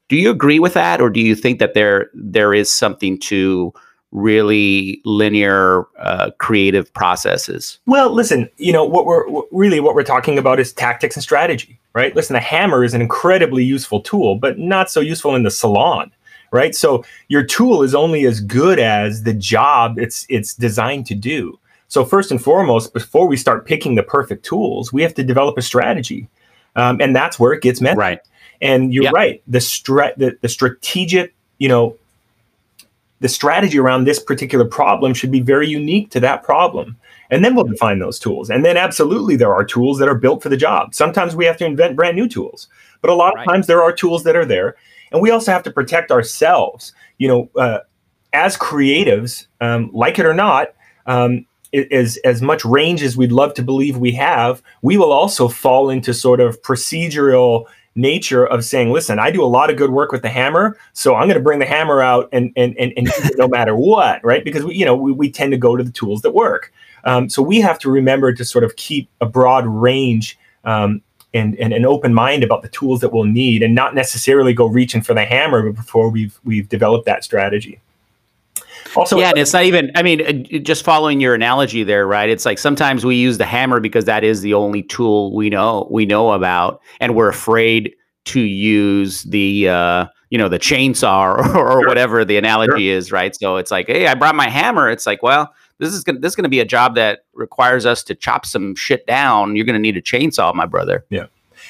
[0.09, 3.73] do you agree with that or do you think that there there is something to
[4.11, 10.37] really linear uh, creative processes well listen you know what we're really what we're talking
[10.37, 12.15] about is tactics and strategy right?
[12.15, 16.11] Listen, a hammer is an incredibly useful tool, but not so useful in the salon,
[16.51, 16.75] right?
[16.75, 21.59] So your tool is only as good as the job it's it's designed to do.
[21.87, 25.57] So first and foremost, before we start picking the perfect tools, we have to develop
[25.57, 26.27] a strategy,
[26.75, 27.97] um, and that's where it gets messy.
[27.97, 28.19] Right.
[28.61, 29.13] And you're yep.
[29.13, 29.41] right.
[29.47, 31.95] The, stra- the the strategic, you know,
[33.19, 36.97] the strategy around this particular problem should be very unique to that problem.
[37.29, 38.49] And then we'll define those tools.
[38.49, 40.93] And then absolutely there are tools that are built for the job.
[40.93, 42.67] Sometimes we have to invent brand new tools,
[43.01, 43.41] but a lot right.
[43.41, 44.75] of times there are tools that are there.
[45.11, 46.93] And we also have to protect ourselves.
[47.17, 47.79] You know, uh,
[48.33, 50.73] as creatives, um, like it or not,
[51.07, 55.47] um, as as much range as we'd love to believe we have, we will also
[55.47, 59.89] fall into sort of procedural nature of saying, listen, I do a lot of good
[59.89, 62.93] work with the hammer, so I'm going to bring the hammer out and and and,
[62.95, 64.43] and no matter what, right?
[64.43, 66.71] Because we you know we, we tend to go to the tools that work.
[67.03, 71.01] Um, so we have to remember to sort of keep a broad range um,
[71.33, 74.65] and, and an open mind about the tools that we'll need, and not necessarily go
[74.65, 77.79] reaching for the hammer before we've we've developed that strategy.
[78.95, 79.91] Also, yeah, and it's not even.
[79.95, 82.29] I mean, just following your analogy there, right?
[82.29, 85.87] It's like sometimes we use the hammer because that is the only tool we know
[85.91, 91.39] we know about, and we're afraid to use the uh, you know the chainsaw or,
[91.57, 91.87] or sure.
[91.87, 92.97] whatever the analogy sure.
[92.97, 93.35] is, right?
[93.35, 94.89] So it's like, hey, I brought my hammer.
[94.89, 98.03] It's like, well, this is gonna this is gonna be a job that requires us
[98.03, 99.55] to chop some shit down.
[99.55, 101.05] You're gonna need a chainsaw, my brother.
[101.09, 101.27] Yeah,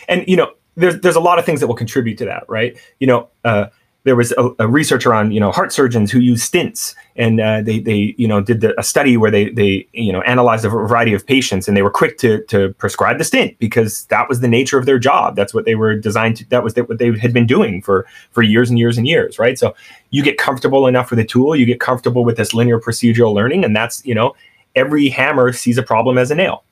[0.08, 2.78] and you know, there's there's a lot of things that will contribute to that, right?
[3.00, 3.68] You know, uh,
[4.08, 7.62] there was a, a, researcher on you know heart surgeons who use stents and uh,
[7.62, 10.70] they they you know did the, a study where they they you know analyzed a
[10.70, 14.40] variety of patients and they were quick to to prescribe the stent because that was
[14.40, 15.36] the nature of their job.
[15.36, 18.42] That's what they were designed to that was what they had been doing for for
[18.42, 19.60] years and years and years right?
[19.60, 19.76] So
[20.12, 23.66] you get comfortable enough with the tool you get comfortable with this linear procedural learning
[23.66, 24.36] and that's you know
[24.74, 26.64] every hammer sees a problem as a nail.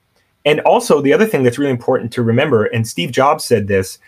[0.45, 3.99] And also the other thing that's really important to remember and Steve Jobs said this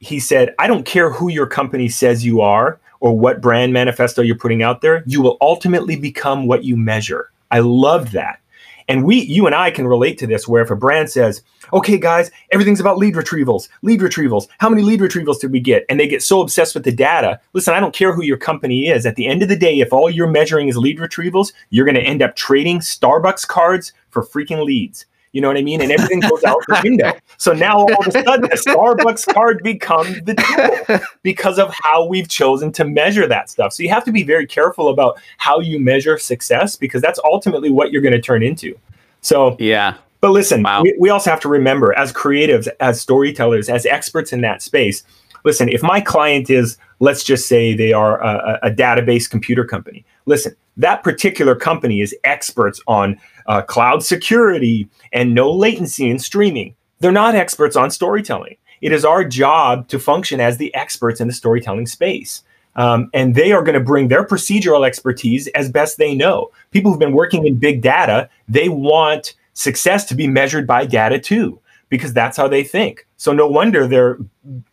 [0.00, 4.22] he said, I don't care who your company says you are or what brand manifesto
[4.22, 7.30] you're putting out there, you will ultimately become what you measure.
[7.50, 8.40] I loved that.
[8.88, 11.96] And we, you and I can relate to this where if a brand says, okay,
[11.96, 14.48] guys, everything's about lead retrievals, lead retrievals.
[14.58, 15.84] How many lead retrievals did we get?
[15.88, 17.38] And they get so obsessed with the data.
[17.52, 19.06] Listen, I don't care who your company is.
[19.06, 21.94] At the end of the day, if all you're measuring is lead retrievals, you're going
[21.94, 25.06] to end up trading Starbucks cards for freaking leads.
[25.32, 25.80] You know what I mean?
[25.80, 27.12] And everything goes out the window.
[27.38, 32.04] So now all of a sudden, the Starbucks card becomes the tool because of how
[32.04, 33.72] we've chosen to measure that stuff.
[33.72, 37.70] So you have to be very careful about how you measure success because that's ultimately
[37.70, 38.78] what you're going to turn into.
[39.22, 39.94] So Yeah.
[40.20, 40.82] but listen, Wow.
[40.82, 45.02] we, we also have to remember as creatives, as storytellers, as experts in that space,
[45.44, 49.64] listen, if my client is, let's just say they are a, a a database computer
[49.64, 56.18] company, listen, that particular company is experts on uh, cloud security and no latency in
[56.18, 56.74] streaming.
[57.00, 58.56] They're not experts on storytelling.
[58.80, 62.42] It is our job to function as the experts in the storytelling space.
[62.76, 66.50] Um, and they are going to bring their procedural expertise as best they know.
[66.70, 71.18] People who've been working in big data, they want success to be measured by data
[71.18, 73.06] too, because that's how they think.
[73.16, 74.18] So no wonder they're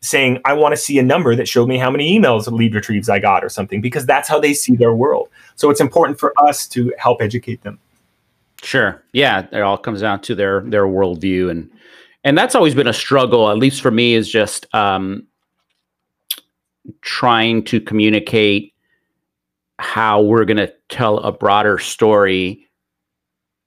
[0.01, 3.10] saying, I want to see a number that showed me how many emails lead retrieves
[3.10, 5.30] I got or something, because that's how they see their world.
[5.56, 7.80] So it's important for us to help educate them.
[8.63, 9.03] Sure.
[9.13, 11.69] Yeah, it all comes down to their their worldview, and
[12.23, 13.49] and that's always been a struggle.
[13.49, 15.27] At least for me, is just um,
[17.01, 18.73] trying to communicate
[19.79, 22.67] how we're going to tell a broader story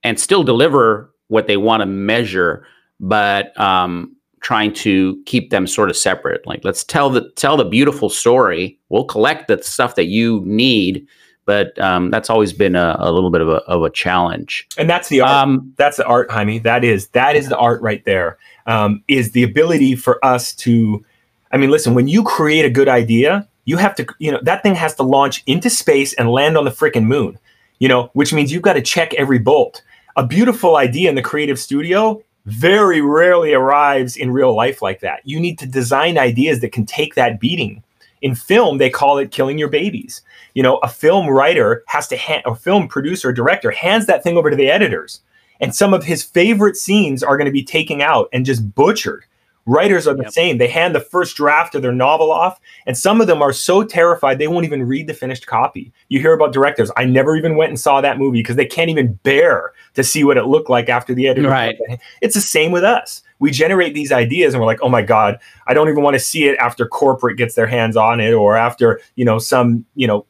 [0.02, 2.66] and still deliver what they want to measure,
[2.98, 6.44] but um, trying to keep them sort of separate.
[6.46, 8.78] Like, let's tell the tell the beautiful story.
[8.88, 11.06] We'll collect the stuff that you need,
[11.50, 14.68] but um, that's always been a, a little bit of a of a challenge.
[14.78, 15.32] And that's the art.
[15.32, 16.60] Um, that's the art, Jaime.
[16.60, 18.38] That is that is the art right there.
[18.66, 21.04] Um, is the ability for us to,
[21.50, 24.62] I mean, listen, when you create a good idea, you have to, you know, that
[24.62, 27.36] thing has to launch into space and land on the freaking moon.
[27.80, 29.82] You know, which means you've got to check every bolt.
[30.14, 35.20] A beautiful idea in the creative studio very rarely arrives in real life like that.
[35.24, 37.82] You need to design ideas that can take that beating.
[38.22, 40.22] In film, they call it killing your babies.
[40.54, 44.36] You know, a film writer has to, hand, a film producer, director hands that thing
[44.36, 45.20] over to the editors
[45.60, 49.24] and some of his favorite scenes are going to be taken out and just butchered.
[49.66, 50.32] Writers are the Yep.
[50.32, 50.58] same.
[50.58, 53.82] They hand the first draft of their novel off, and some of them are so
[53.84, 55.92] terrified they won't even read the finished copy.
[56.08, 56.90] You hear about directors.
[56.96, 60.24] I never even went and saw that movie because they can't even bear to see
[60.24, 61.48] what it looked like after the editor.
[61.48, 61.78] Right.
[62.20, 63.22] It's the same with us.
[63.38, 66.20] We generate these ideas and we're like, oh my God, I don't even want to
[66.20, 70.06] see it after corporate gets their hands on it or after, you know, some, you
[70.06, 70.26] know,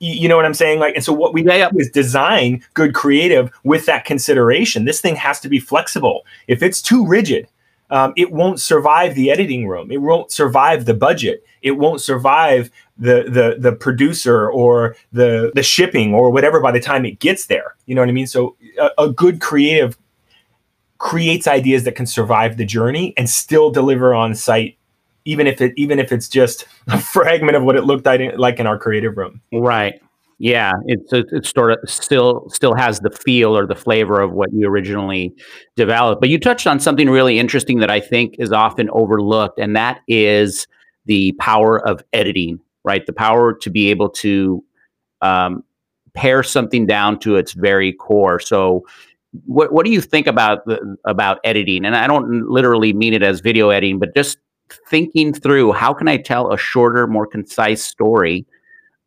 [0.00, 0.80] you know what I'm saying?
[0.80, 1.70] Like, and so what we Yeah, yeah.
[1.70, 4.84] do is design good creative with that consideration.
[4.84, 6.24] This thing has to be flexible.
[6.48, 7.46] If it's too rigid,
[7.90, 9.90] um, it won't survive the editing room.
[9.90, 11.44] It won't survive the budget.
[11.62, 16.80] It won't survive the the the producer or the the shipping or whatever by the
[16.80, 17.74] time it gets there.
[17.86, 18.26] You know what I mean?
[18.26, 19.98] So a, a good creative
[20.98, 24.76] creates ideas that can survive the journey and still deliver on site,
[25.24, 28.38] even if it even if it's just a fragment of what it looked like in,
[28.38, 29.40] like in our creative room.
[29.52, 30.00] Right.
[30.42, 34.32] Yeah, it's it, it's sort of still still has the feel or the flavor of
[34.32, 35.34] what you originally
[35.76, 36.22] developed.
[36.22, 40.00] But you touched on something really interesting that I think is often overlooked, and that
[40.08, 40.66] is
[41.04, 42.58] the power of editing.
[42.84, 44.64] Right, the power to be able to
[45.20, 45.62] um,
[46.14, 48.40] pare something down to its very core.
[48.40, 48.86] So,
[49.44, 51.84] what what do you think about the, about editing?
[51.84, 54.38] And I don't literally mean it as video editing, but just
[54.88, 58.46] thinking through how can I tell a shorter, more concise story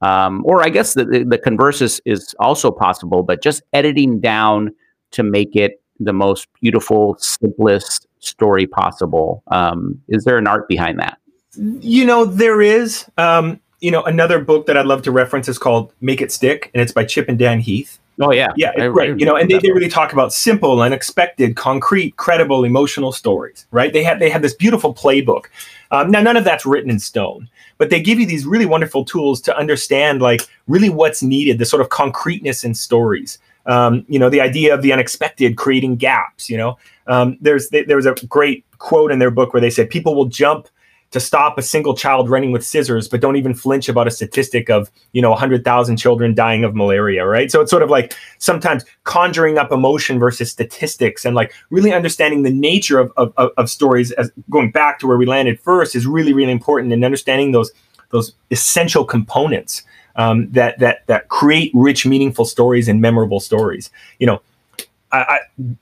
[0.03, 4.75] um, or I guess the, the, converse is, is also possible, but just editing down
[5.11, 9.43] to make it the most beautiful, simplest story possible.
[9.47, 11.19] Um, is there an art behind that?
[11.55, 13.09] You know, there is.
[13.17, 16.69] Um, you know, another book that I'd love to reference is called Make It Stick,
[16.73, 17.99] and it's by Chip and Dan Heath.
[18.19, 19.11] Oh yeah, Yeah, I- right.
[19.11, 23.65] I you know, and they, they really talk about simple, unexpected, concrete, credible, emotional stories.
[23.71, 23.91] Right?
[23.91, 25.45] They have they have this beautiful playbook.
[25.91, 27.47] Um, now, none of that's written in stone,
[27.77, 31.65] but they give you these really wonderful tools to understand, like, really what's needed, the
[31.65, 33.37] sort of concreteness in stories.
[33.67, 36.49] Um, you know, the idea of the unexpected, creating gaps.
[36.49, 39.89] You know, um, there's there was a great quote in their book where they said
[39.89, 40.67] people will jump
[41.13, 44.69] to stop a single child running with scissors, but don't even flinch about a statistic
[44.69, 47.51] of, you know, 100,000 children dying of malaria, right?
[47.51, 52.41] So it's sort of like sometimes conjuring up emotion versus statistics and like really understanding
[52.41, 56.05] the nature of, of, of, stories as going back to where we landed first is
[56.05, 57.71] really, really important and understanding those
[58.09, 59.83] those essential components
[60.15, 63.89] um, that that that create rich, meaningful stories and memorable stories.
[64.19, 64.41] You know,
[65.11, 65.75] I I-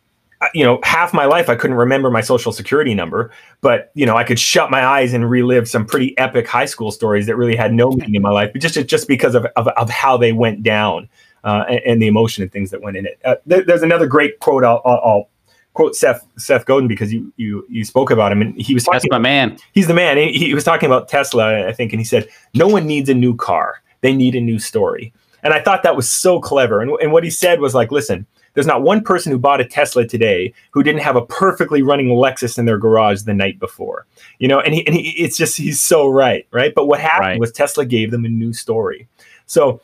[0.54, 4.18] you know, half my life I couldn't remember my social security number, but you know,
[4.18, 7.56] I could shut my eyes and relive some pretty epic high school stories that really
[7.56, 10.32] had no meaning in my life, but just just because of of, of how they
[10.32, 11.10] went down.
[11.44, 13.20] uh, and, and the emotion and things that went in it.
[13.26, 14.64] Uh, there, there's another great quote.
[14.64, 15.30] I'll, I'll, I'll
[15.74, 19.00] quote Seth Seth Godin because you you you spoke about him and he was talking.
[19.00, 19.58] That's my man.
[19.74, 20.18] he's the man.
[20.18, 23.14] He, he was talking about Tesla, I think, and he said, "No one needs a
[23.14, 26.82] new car; they need a new story." And I thought that was so clever.
[26.82, 29.66] And, and what he said was like, "Listen, there's not one person who bought a
[29.66, 34.06] Tesla today who didn't have a perfectly running Lexus in their garage the night before."
[34.40, 36.74] You know, and he, and he it's just he's so right, right?
[36.76, 37.40] But what happened Right.
[37.40, 39.08] was Tesla gave them a new story.
[39.46, 39.82] So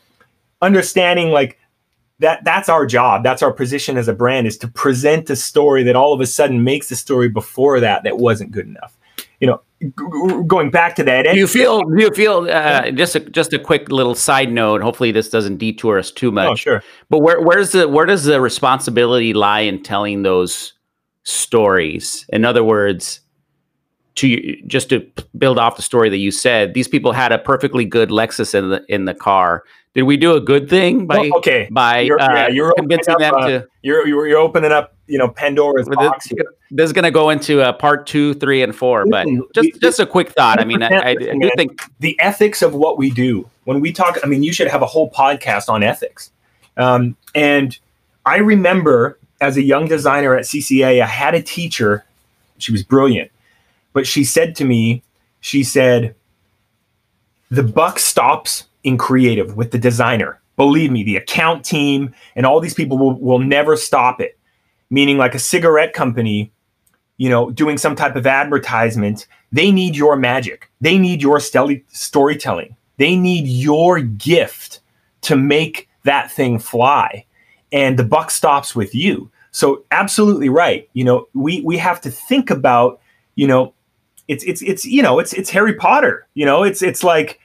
[0.62, 1.60] understanding like
[2.20, 5.84] that that's our job that's our position as a brand is to present a story
[5.84, 8.97] that all of a sudden makes the story before that that wasn't good enough
[9.82, 9.92] g-
[10.48, 11.82] going back to that Do you feel?
[11.82, 12.48] Do you feel?
[12.50, 14.82] Uh, just a, just a quick little side note.
[14.82, 16.50] Hopefully, this doesn't detour us too much.
[16.50, 20.74] oh sure But where where's the where does the responsibility lie in telling those
[21.24, 22.26] stories?
[22.30, 23.22] In other words,
[24.18, 25.06] to just to
[25.38, 28.70] build off the story that you said, these people had a perfectly good Lexus in
[28.70, 29.64] the in the car.
[29.94, 33.32] Did we do a good thing by okay by You're- uh, yeah, you're convincing opening
[33.32, 33.68] them up, uh, to?
[33.82, 36.46] you're, you're you're opening up you know pandora's this- box here.
[36.70, 39.06] This is going to go into uh, part two, three, and four.
[39.06, 39.26] But
[39.56, 40.60] just we- just a quick thought.
[40.60, 41.52] I mean, I, I, I do man.
[41.56, 44.82] think the ethics of what we do when we talk i mean you should have
[44.82, 46.32] a whole podcast on ethics
[46.78, 47.78] um, and
[48.26, 52.06] i remember as a young designer at cca i had a teacher
[52.60, 53.30] she was brilliant
[53.94, 55.04] but she said to me
[55.40, 56.16] she said
[57.50, 62.60] the buck stops in creative with the designer believe me the account team and all
[62.60, 64.38] these people will, will never stop it
[64.90, 66.52] meaning like a cigarette company
[67.18, 70.70] you know doing some type of advertisement they need your magic.
[70.82, 72.76] They need your stel- storytelling.
[72.98, 74.82] They need your gift
[75.22, 77.26] to make that thing fly.
[77.72, 79.30] And the buck stops with you.
[79.52, 80.90] So absolutely right.
[80.94, 83.00] You know, we we have to think about,
[83.36, 83.74] you know,
[84.28, 86.28] it's it's it's you know, it's it's Harry Potter.
[86.34, 87.40] You know, it's it's like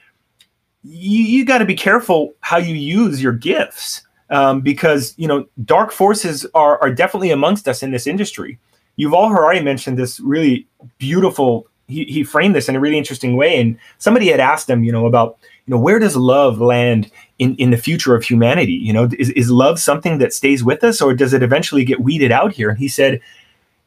[0.83, 5.45] you, you got to be careful how you use your gifts um, because you know
[5.63, 8.59] dark forces are are definitely amongst us in this industry.
[8.99, 10.67] Yuval Harari mentioned this really
[10.97, 11.67] beautiful.
[11.87, 14.91] He, he framed this in a really interesting way, and somebody had asked him, you
[14.91, 18.73] know, about you know where does love land in in the future of humanity?
[18.73, 22.01] You know, is is love something that stays with us, or does it eventually get
[22.01, 22.69] weeded out here?
[22.69, 23.21] And he said,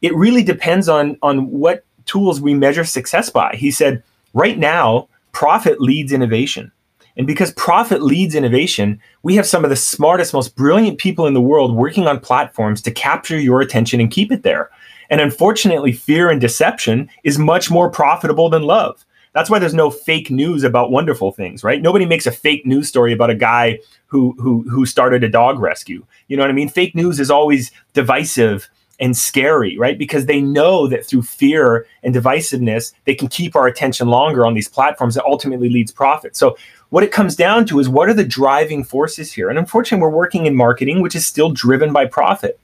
[0.02, 3.54] it really depends on on what tools we measure success by.
[3.56, 6.72] He said, right now, profit leads innovation.
[7.16, 11.34] And because profit leads innovation, we have some of the smartest, most brilliant people in
[11.34, 14.70] the world working on platforms to capture your attention and keep it there.
[15.08, 19.04] And unfortunately, fear and deception is much more profitable than love.
[19.32, 21.82] That's why there's no fake news about wonderful things, right?
[21.82, 25.58] Nobody makes a fake news story about a guy who who who started a dog
[25.58, 26.06] rescue.
[26.28, 26.70] You know what I mean?
[26.70, 29.98] Fake news is always divisive and scary, right?
[29.98, 34.54] Because they know that through fear and divisiveness, they can keep our attention longer on
[34.54, 36.36] these platforms that ultimately leads profit.
[36.36, 36.56] So
[36.90, 39.50] what it comes down to is what are the driving forces here?
[39.50, 42.58] And unfortunately, we're working in marketing, which is still driven by profit.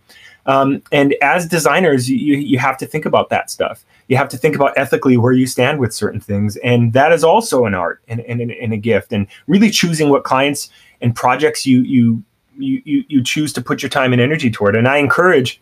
[0.46, 3.84] Um, and as designers, you, you have to think about that stuff.
[4.08, 6.56] You have to think about ethically where you stand with certain things.
[6.58, 9.12] And that is also an art and, and, and a gift.
[9.12, 12.22] And really choosing what clients and projects you, you,
[12.58, 14.74] you, you, you choose to put your time and energy toward.
[14.74, 15.60] And I encourage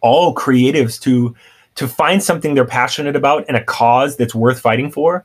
[0.00, 1.34] all creatives to
[1.74, 5.24] to find something they're passionate about and a cause that's worth fighting for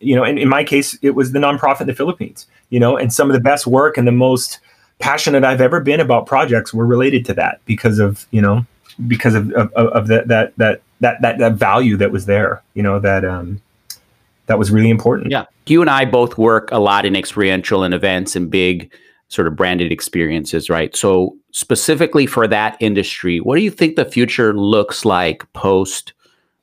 [0.00, 3.12] you know, in, my case, it was the nonprofit in the Philippines, you know, and
[3.12, 4.58] some of the best work and the most
[4.98, 8.66] passionate I've ever been about projects were related to that because of, you know,
[9.06, 12.82] because of, of, of that, that, that, that, that, that value that was there, you
[12.82, 13.60] know, that, um,
[14.46, 15.30] that was really important.
[15.30, 15.44] Yeah.
[15.66, 18.90] You and I both work a lot in experiential and events and big
[19.28, 20.96] sort of branded experiences, right?
[20.96, 26.12] So, specifically for that industry, what do you think the future looks like post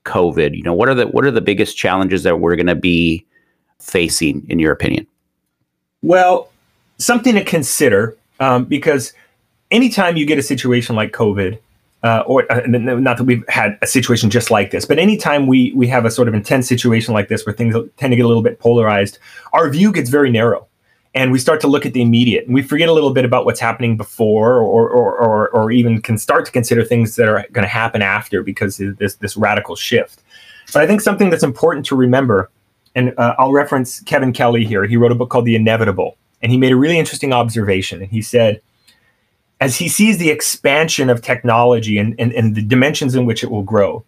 [0.05, 0.55] COVID?
[0.55, 3.25] You know, what are the what are the biggest challenges that we're going to be
[3.79, 5.07] facing in your opinion?
[6.01, 6.49] Well,
[6.97, 9.13] something to consider um, because
[9.71, 11.59] anytime you get a situation like COVID,
[12.03, 15.73] uh, or uh, not that we've had a situation just like this, but anytime we
[15.73, 18.27] we have a sort of intense situation like this where things tend to get a
[18.27, 19.17] little bit polarized,
[19.53, 20.66] our view gets very narrow,
[21.17, 23.43] and we start to look at the immediate, and we forget a little bit about
[23.43, 27.45] what's happening before, or or or, or even can start to consider things that are
[27.51, 30.23] going to happen after because of this this radical shift.
[30.73, 32.49] But I think something that's important to remember
[32.97, 34.83] and uh, I'll reference Kevin Kelly here.
[34.85, 38.01] He wrote a book called The Inevitable, and he made a really interesting observation.
[38.01, 38.59] And he said,
[39.61, 43.51] as he sees the expansion of technology and, and, and the dimensions in which it
[43.51, 44.03] will grow,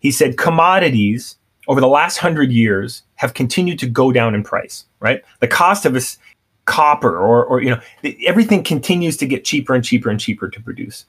[0.00, 1.36] he said, commodities
[1.68, 5.22] over the last hundred years have continued to go down in price, right?
[5.40, 6.18] The cost of this
[6.64, 7.80] copper or, or you know,
[8.26, 11.06] everything continues to get cheaper and cheaper and cheaper to produce.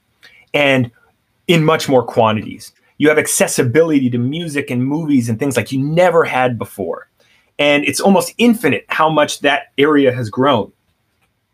[0.53, 0.91] And
[1.47, 2.72] in much more quantities.
[2.97, 7.10] You have accessibility to music and movies and things like you never had before.
[7.60, 10.72] And it's almost infinite how much that area has grown.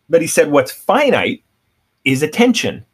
[0.09, 1.43] But he said what's finite
[2.05, 2.85] is attention.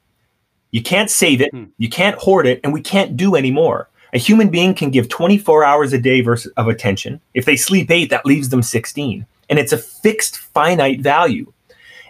[0.71, 1.65] You can't save it, Hmm.
[1.77, 3.89] you can't hoard it, and we can't do anymore.
[4.13, 7.19] A human being can give 24 hours a day versus, of attention.
[7.33, 9.25] If they sleep eight, that leaves them 16.
[9.49, 11.51] And it's a fixed, finite value.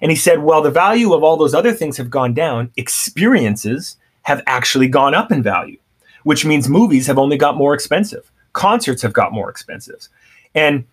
[0.02, 2.72] And he said, well, the value of all those other things have gone down.
[2.78, 5.78] Experiences have actually gone up in value,
[6.24, 8.32] which means movies have only got more expensive.
[8.54, 10.08] Concerts have got more expensive.
[10.54, 10.86] And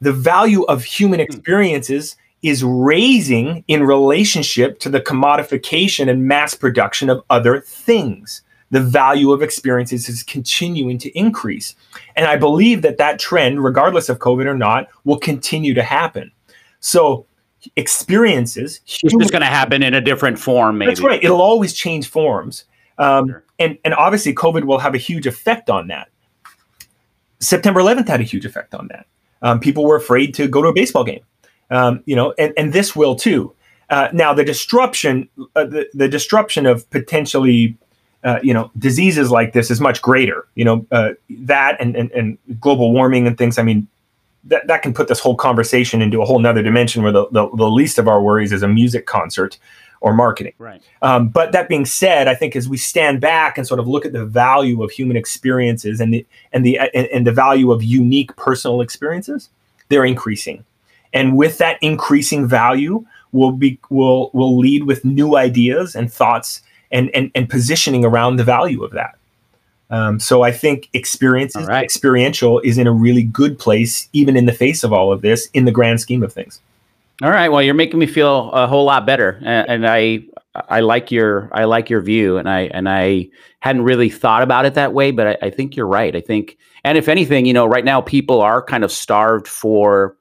[0.00, 1.24] the value of human hmm.
[1.24, 8.42] experiences is raising in relationship to the commodification and mass production of other things.
[8.72, 11.76] The value of experiences is continuing to increase.
[12.16, 16.32] And I believe that that trend, regardless of COVID or not, will continue to happen.
[16.80, 17.26] So,
[17.76, 20.90] experiences, It's just going to happen in a different form, maybe.
[20.90, 21.22] that's right.
[21.22, 22.64] It'll always change forms.
[22.98, 23.44] Um, Sure.
[23.58, 26.08] and, and obviously, COVID will have a huge effect on that.
[27.40, 29.06] September 11th had a huge effect on that.
[29.42, 31.20] Um, people were afraid to go to a baseball game,
[31.70, 33.54] um, you know, and, and this will too.
[33.90, 37.76] Uh, now, the disruption, uh, the, the disruption of potentially,
[38.24, 40.46] uh, you know, diseases like this is much greater.
[40.54, 43.58] You know, uh, that and, and, and global warming and things.
[43.58, 43.88] I mean,
[44.44, 47.48] that, that can put this whole conversation into a whole nother dimension where the, the,
[47.56, 49.58] the least of our worries is a music concert
[50.00, 50.52] or marketing.
[50.58, 50.82] Right.
[51.00, 54.04] Um, but that being said, I think as we stand back and sort of look
[54.04, 57.84] at the value of human experiences and the and the and, and the value of
[57.84, 59.48] unique personal experiences,
[59.88, 60.64] they're increasing,
[61.12, 66.62] and with that increasing value, will be will will lead with new ideas and thoughts
[66.92, 69.16] and and, and positioning around the value of that.
[69.90, 71.84] Um, so I think experiences, right.
[71.84, 75.48] experiential, is in a really good place, even in the face of all of this,
[75.52, 76.60] in the grand scheme of things.
[77.22, 77.50] All right.
[77.50, 80.24] Well, you're making me feel a whole lot better, and, and I
[80.54, 83.28] I like your I like your view, and I and I
[83.60, 86.16] hadn't really thought about it that way, but I, I think you're right.
[86.16, 90.16] I think, and if anything, you know, right now people are kind of starved for.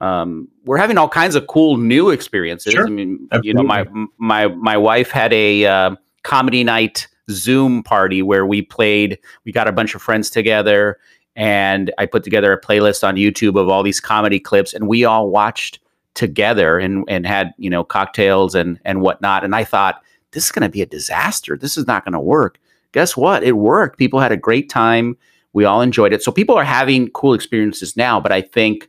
[0.00, 2.72] Um, we're having all kinds of cool new experiences.
[2.72, 2.86] Sure.
[2.86, 3.86] I mean, you know, my
[4.18, 9.18] my my wife had a uh, comedy night Zoom party where we played.
[9.44, 10.98] We got a bunch of friends together,
[11.36, 15.04] and I put together a playlist on YouTube of all these comedy clips, and we
[15.04, 15.80] all watched
[16.14, 19.44] together and and had you know cocktails and and whatnot.
[19.44, 21.56] And I thought this is going to be a disaster.
[21.56, 22.58] This is not going to work.
[22.92, 23.42] Guess what?
[23.42, 23.98] It worked.
[23.98, 25.16] People had a great time.
[25.52, 26.22] We all enjoyed it.
[26.22, 28.88] So people are having cool experiences now, but I think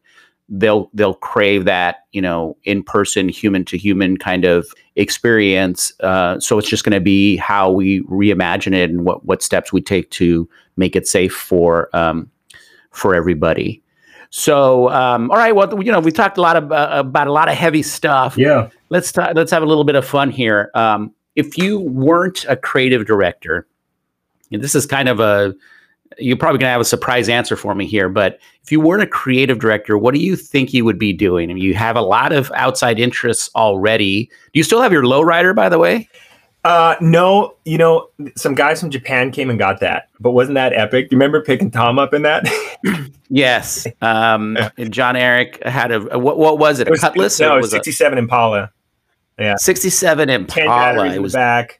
[0.50, 5.93] they'll they'll crave that you know in person, human to human kind of experience.
[6.02, 9.72] Uh, so it's just going to be how we reimagine it and what what steps
[9.72, 12.30] we take to make it safe for um,
[12.91, 13.82] for everybody.
[14.32, 15.56] So, um, all right.
[15.56, 18.38] Well, you know, we talked a lot of, uh, about a lot of heavy stuff.
[18.38, 18.70] Yeah.
[18.89, 20.70] Let's ta- let's have a little bit of fun here.
[20.76, 23.66] Um, if you weren't a creative director,
[24.52, 25.56] and this is kind of a
[26.18, 29.03] you're probably going to have a surprise answer for me here, but if you weren't
[29.03, 31.49] a creative director, what do you think you would be doing?
[31.49, 34.26] I mean, you have a lot of outside interests already.
[34.26, 36.10] Do you still have your lowrider, by the way?
[36.66, 40.74] Uh, no, you know, some guys from Japan came and got that, but wasn't that
[40.74, 41.10] epic?
[41.10, 42.45] Do you remember picking Tom up in that?
[43.32, 43.86] Yes.
[44.01, 44.57] Um,
[44.89, 46.39] John Eric had a, what?
[46.39, 46.88] What was it?
[46.88, 47.39] A was- Cutlass?
[47.39, 48.72] No, it was was 67 Impala.
[49.38, 50.68] a 67 Ten Impala.
[50.95, 51.79] batteries It in was the back.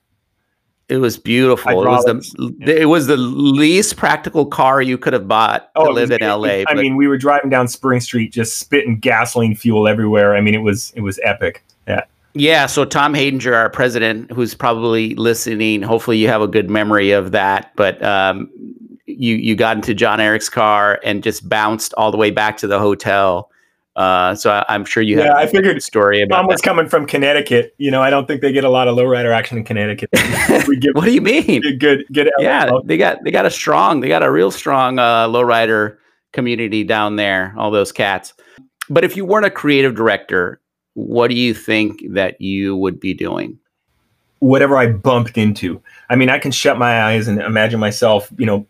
[0.90, 1.84] It was beautiful.
[1.84, 6.10] It was the it was the least practical car you could have bought to live
[6.10, 6.64] was- in LA.
[6.68, 10.36] I mean, we were driving down Spring Street, just spitting gasoline fuel everywhere.
[10.36, 11.64] I mean, it was it was epic.
[11.88, 12.04] Yeah.
[12.34, 17.12] yeah, so Tom Haydinger, our president, who's probably listening, hopefully you have a good memory
[17.12, 17.72] of that.
[17.76, 18.50] But um,
[19.06, 22.68] you you got into John Eric's car and just bounced all the way back to
[22.68, 23.52] the hotel.
[24.00, 26.62] Uh, so I, I'm sure you have Yeah, I a figured story about Tom was
[26.62, 26.64] that.
[26.68, 27.76] coming from Connecticut.
[27.78, 30.10] You know, I don't think they get a lot of lowrider action in Connecticut.
[30.94, 31.62] What do you mean?
[31.78, 35.28] good, good, yeah, they got they got a strong, they got a real strong uh,
[35.28, 35.98] lowrider
[36.32, 37.54] community down there.
[37.58, 38.34] All those cats.
[38.90, 40.62] But if you weren't a creative director,
[40.94, 43.60] what do you think that you would be doing?
[44.42, 45.82] whatever I bumped into.
[46.10, 48.66] I mean, I can shut my eyes and imagine myself, you know,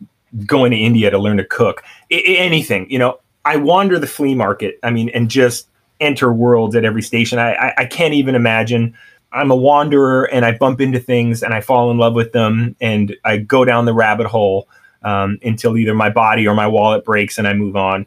[0.47, 1.83] going to India to learn to cook.
[2.11, 3.19] I- I- anything, you know.
[3.49, 4.77] I wander the flea market.
[4.83, 5.67] I mean, and just
[5.99, 7.39] enter worlds at every station.
[7.39, 8.95] I, I I can't even imagine.
[9.31, 12.75] I'm a wanderer, and I bump into things, and I fall in love with them,
[12.79, 14.67] and I go down the rabbit hole
[15.01, 18.05] um, until either my body or my wallet breaks, and I move on.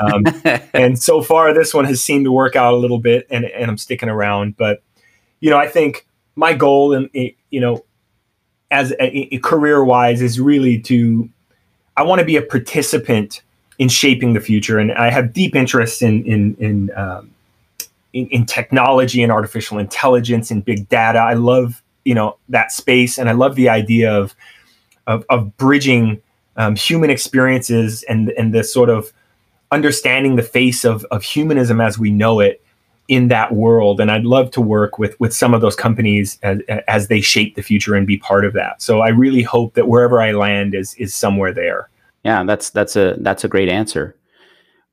[0.00, 0.22] Um,
[0.74, 3.68] and so far this one has seemed to work out a little bit and, and
[3.68, 4.84] i'm sticking around but
[5.40, 7.84] you know i think my goal and you know
[8.70, 11.28] as a career wise is really to
[11.96, 13.42] i want to be a participant
[13.78, 17.30] in shaping the future and i have deep interests in in in, um,
[18.12, 23.18] in in technology and artificial intelligence and big data i love you know that space
[23.18, 24.34] and i love the idea of
[25.06, 26.20] of, of bridging
[26.56, 29.12] um, human experiences and and the sort of
[29.74, 32.62] understanding the face of, of humanism as we know it
[33.08, 36.60] in that world, and I'd love to work with with some of those companies as,
[36.88, 38.80] as they shape the future and be part of that.
[38.80, 41.90] So I really hope that wherever I land is is somewhere there.
[42.24, 44.16] Yeah, that's that's a that's a great answer.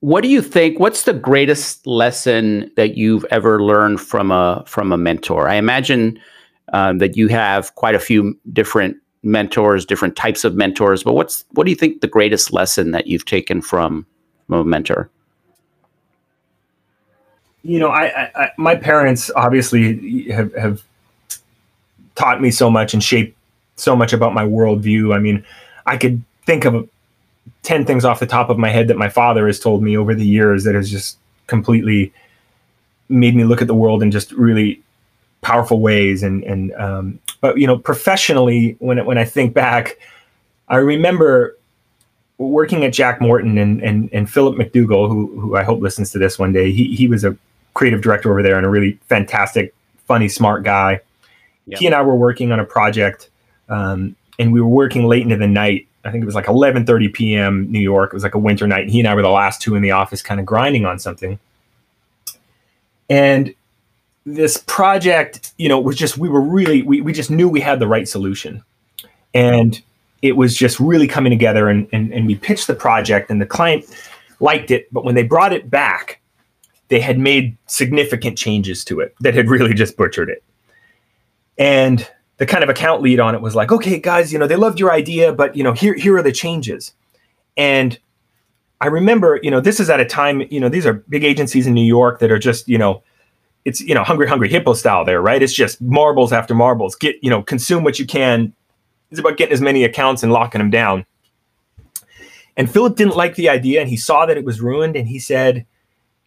[0.02, 0.80] What do you think?
[0.80, 5.48] What's the greatest lesson that you've ever learned from a from a mentor?
[5.48, 6.20] I imagine
[6.74, 11.04] um, that you have quite a few different mentors, different types of mentors.
[11.04, 14.06] But what's what do you think the greatest lesson that you've taken from,
[14.48, 15.10] from a mentor?
[17.64, 20.82] you know, I, I, I my parents obviously have, have
[22.16, 23.38] taught me so much and shaped
[23.76, 25.16] so much about my worldview.
[25.16, 25.46] I mean,
[25.86, 26.90] I could think of
[27.64, 30.16] 10 things off the top of my head that my father has told me over
[30.16, 31.18] the years that has just
[31.48, 32.12] completely
[33.10, 34.82] made me look at the world in just really
[35.42, 36.24] powerful ways.
[36.24, 39.98] And, and, um, but, you know, professionally, when, it, when I think back,
[40.70, 41.58] I remember
[42.38, 46.18] working at Jack Morton and, and, and Philip McDougall, who, who I hope listens to
[46.18, 46.72] this one day.
[46.72, 47.38] He, he was a
[47.74, 49.74] creative director over there and a really fantastic,
[50.08, 51.02] funny, smart guy.
[51.68, 51.80] Yep.
[51.80, 53.30] He and I were working on a project,
[53.70, 55.88] um, and we were working late into the night.
[56.04, 57.72] I think it was like 11:30 p.m.
[57.72, 58.12] New York.
[58.12, 58.84] It was like a winter night.
[58.84, 60.99] And he and I were the last two in the office, kind of grinding on
[60.99, 61.39] something.
[63.10, 63.54] And
[64.26, 67.80] this project, you know, was just we were really we we just knew we had
[67.80, 68.64] the right solution,
[69.34, 69.82] and
[70.22, 71.70] it was just really coming together.
[71.70, 73.86] And and and we pitched the project, and the client
[74.39, 76.20] liked it, but when they brought it back,
[76.89, 80.43] they had made significant changes to it that had really just butchered it.
[81.58, 82.08] And
[82.42, 84.80] the kind of account lead on it was like, okay, guys, you know, they loved
[84.80, 86.92] your idea, but you know, here, here are the changes.
[87.56, 88.00] And
[88.82, 91.68] I remember, you know, this is at a time, you know, these are big agencies
[91.68, 93.04] in New York that are just, you know,
[93.64, 95.39] it's, you know, hungry, hungry hippo style there, right?
[95.39, 96.96] It's just marbles after marbles.
[96.96, 98.54] Get, you know, consume what you can.
[99.12, 101.06] It's about getting as many accounts and locking them down.
[102.58, 105.20] And Philip didn't like the idea and he saw that it was ruined and he
[105.20, 105.68] said,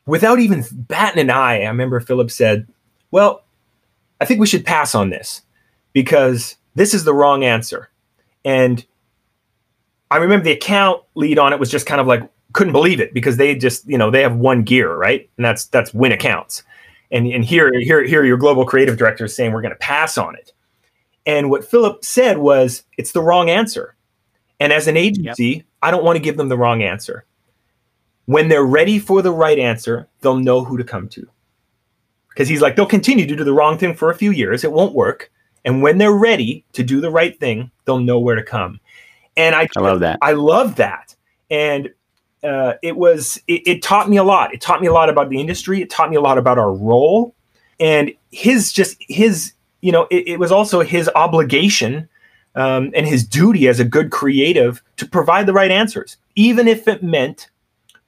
[0.07, 2.69] without even batting an eye, I remember Philip said,
[3.11, 3.43] Well,
[4.21, 5.43] I think we should pass on this
[5.95, 7.89] because this is the wrong answer.
[8.45, 8.85] And
[10.11, 13.15] I remember the account lead on it was just kind of like couldn't believe it
[13.15, 15.29] because they just, you know, they have one gear, right?
[15.39, 16.63] And that's that's win accounts.
[17.11, 20.19] And and here here here your global creative director is saying we're going to pass
[20.19, 20.53] on it.
[21.27, 23.97] And what Philip said was it's the wrong answer.
[24.61, 27.25] And as an agency, I don't want to give them the wrong answer.
[28.27, 31.29] When they're ready for the right answer, they'll know who to come to.
[32.29, 34.65] Because he's like, they'll continue to do the wrong thing for a few years.
[34.65, 35.31] It won't work.
[35.65, 38.81] And when they're ready to do the right thing, they'll know where to come.
[39.37, 40.19] And I, I love that.
[40.23, 41.15] I love that.
[41.51, 41.93] And
[42.43, 44.53] uh, it was, it, it taught me a lot.
[44.53, 45.81] It taught me a lot about the industry.
[45.81, 47.35] It taught me a lot about our role.
[47.81, 52.09] And his, just his, you know, it, it was also his obligation
[52.55, 56.87] um, and his duty as a good creative to provide the right answers, even if
[56.87, 57.51] it meant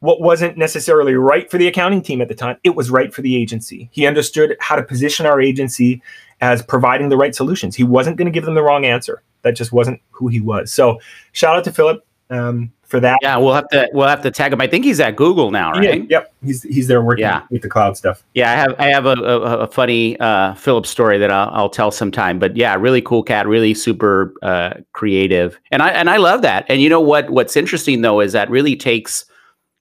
[0.00, 3.22] what wasn't necessarily right for the accounting team at the time, it was right for
[3.22, 3.88] the agency.
[3.92, 6.02] He understood how to position our agency
[6.40, 7.76] as providing the right solutions.
[7.76, 9.22] He wasn't going to give them the wrong answer.
[9.42, 10.72] That just wasn't who he was.
[10.72, 11.00] So,
[11.32, 13.18] shout out to Philip um, for that.
[13.22, 14.60] Yeah, we'll have to we'll have to tag him.
[14.60, 16.00] I think he's at Google now, right?
[16.02, 17.42] Yeah, yep, he's he's there working Yeah.
[17.50, 18.24] with the cloud stuff.
[18.34, 21.68] Yeah, I have I have a, a, a funny uh, Philip story that I'll, I'll
[21.70, 22.38] tell sometime.
[22.38, 26.66] But yeah, really cool cat, really super uh, creative, and I and I love that.
[26.68, 27.30] And you know what?
[27.30, 29.24] What's interesting though is that really takes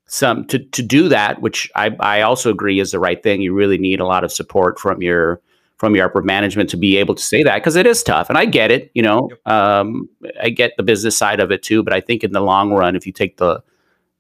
[0.07, 3.41] some to to do that, which I I also agree is the right thing.
[3.41, 5.41] You really need a lot of support from your
[5.77, 8.37] from your upper management to be able to say that because it is tough, and
[8.37, 8.91] I get it.
[8.93, 10.09] You know, um,
[10.41, 12.95] I get the business side of it too, but I think in the long run,
[12.95, 13.61] if you take the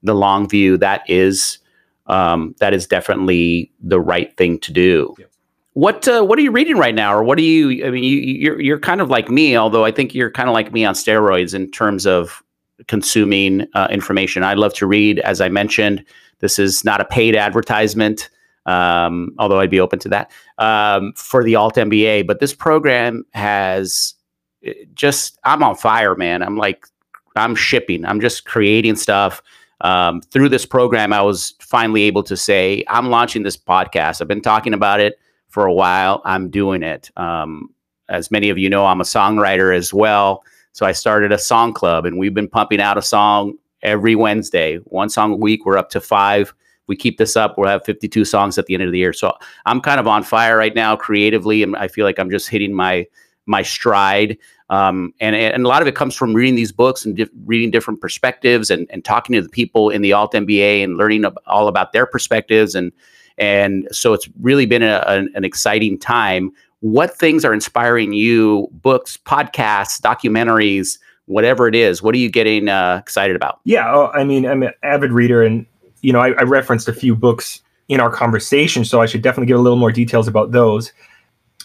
[0.03, 1.59] the long view, that is
[2.07, 5.15] um, that is definitely the right thing to do.
[5.17, 5.31] Yep.
[5.73, 7.85] What uh, what are you reading right now, or what are you?
[7.85, 10.53] I mean, you, you're you're kind of like me, although I think you're kind of
[10.53, 12.41] like me on steroids in terms of
[12.87, 14.43] consuming uh, information.
[14.43, 16.05] I love to read, as I mentioned.
[16.39, 18.29] This is not a paid advertisement,
[18.65, 22.27] um, although I'd be open to that um, for the Alt MBA.
[22.27, 24.13] But this program has
[24.67, 26.41] uh, just I'm on fire, man.
[26.41, 26.85] I'm like
[27.35, 28.05] I'm shipping.
[28.05, 29.41] I'm just creating stuff.
[29.81, 34.21] Um, through this program, I was finally able to say, I'm launching this podcast.
[34.21, 36.21] I've been talking about it for a while.
[36.23, 37.11] I'm doing it.
[37.17, 37.69] Um,
[38.07, 40.43] as many of you know, I'm a songwriter as well.
[40.71, 44.77] So I started a song club, and we've been pumping out a song every Wednesday,
[44.85, 45.65] one song a week.
[45.65, 46.53] We're up to five.
[46.87, 47.57] We keep this up.
[47.57, 49.13] We'll have 52 songs at the end of the year.
[49.13, 49.33] So
[49.65, 52.73] I'm kind of on fire right now creatively, and I feel like I'm just hitting
[52.73, 53.07] my
[53.45, 54.37] my stride.
[54.69, 57.69] Um, and and a lot of it comes from reading these books and dif- reading
[57.69, 61.37] different perspectives and, and talking to the people in the alt MBA and learning ab-
[61.45, 62.91] all about their perspectives and
[63.37, 66.51] and so it's really been a, an, an exciting time.
[66.79, 68.69] What things are inspiring you?
[68.71, 72.01] Books, podcasts, documentaries, whatever it is.
[72.01, 73.59] What are you getting uh, excited about?
[73.63, 75.65] Yeah, oh, I mean, I'm an avid reader, and
[76.05, 79.47] you know, I, I referenced a few books in our conversation, so I should definitely
[79.47, 80.93] give a little more details about those.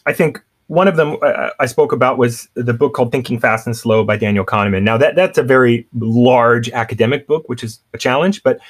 [0.07, 3.67] I think one of them uh, I spoke about was the book called Thinking Fast
[3.67, 4.83] and Slow by Daniel Kahneman.
[4.83, 8.43] Now that that's a very large academic book, which is a challenge.
[8.43, 8.61] But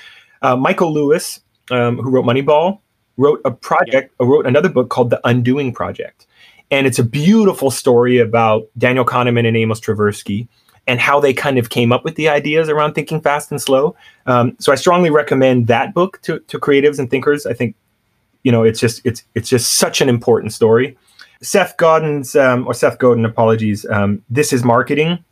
[0.42, 1.40] uh, Michael Lewis,
[1.70, 2.80] um, who wrote Moneyball,
[3.16, 6.26] wrote a project, uh, wrote another book called The Undoing Project,
[6.72, 10.48] and it's a beautiful story about Daniel Kahneman and Amos Tversky
[10.90, 13.94] and how they kind of came up with the ideas around thinking fast and slow.
[14.26, 17.46] Um, so I strongly recommend that book to, to creatives and thinkers.
[17.46, 17.76] I think,
[18.42, 20.98] you know, it's just it's it's just such an important story.
[21.42, 23.86] Seth Godin's um, or Seth Godin, apologies.
[23.86, 25.24] Um, this is marketing.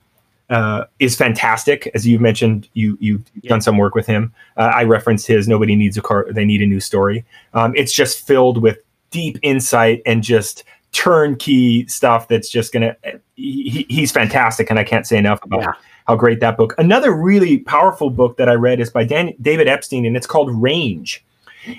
[0.49, 2.69] Uh, is fantastic, as you've mentioned.
[2.75, 4.33] You you've done some work with him.
[4.57, 7.93] Uh, I referenced his "Nobody Needs a Car; They Need a New Story." Um, it's
[7.93, 8.79] just filled with
[9.11, 10.63] deep insight and just
[10.99, 12.27] turnkey stuff.
[12.29, 12.97] That's just gonna.
[13.37, 15.73] He, he's fantastic, and I can't say enough about Yeah.
[16.09, 16.75] how great that book.
[16.77, 20.51] Another really powerful book that I read is by Dan, David Epstein, and it's called
[20.61, 21.25] Range,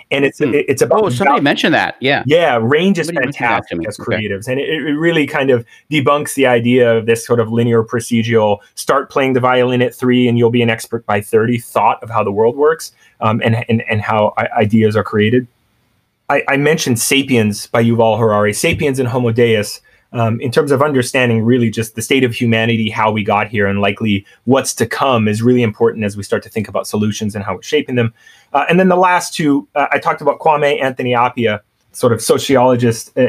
[0.10, 0.52] and it's Hmm.
[0.54, 1.96] it's about Oh, somebody mentioned that.
[2.00, 2.24] Yeah.
[2.28, 4.16] yeah, range is Somebody mentioned that to fantastic as Okay.
[4.28, 7.84] creatives, and it, it really kind of debunks the idea of this sort of linear
[7.84, 12.02] procedural start playing the violin at three and you'll be an expert by thirty thought
[12.02, 15.46] of how the world works um, and, and and how ideas are created.
[16.30, 18.54] I, I mentioned *Sapiens* by Yuval Harari.
[18.54, 19.82] *Sapiens* and *Homo Deus*.
[20.12, 23.68] Um, in terms of understanding really just the state of humanity, how we got here,
[23.68, 27.36] and likely what's to come is really important as we start to think about solutions
[27.36, 28.12] and how we're shaping them.
[28.52, 31.60] Uh, and then the last two, uh, I talked about Kwame Anthony Appiah,
[31.92, 33.28] sort of sociologist, uh,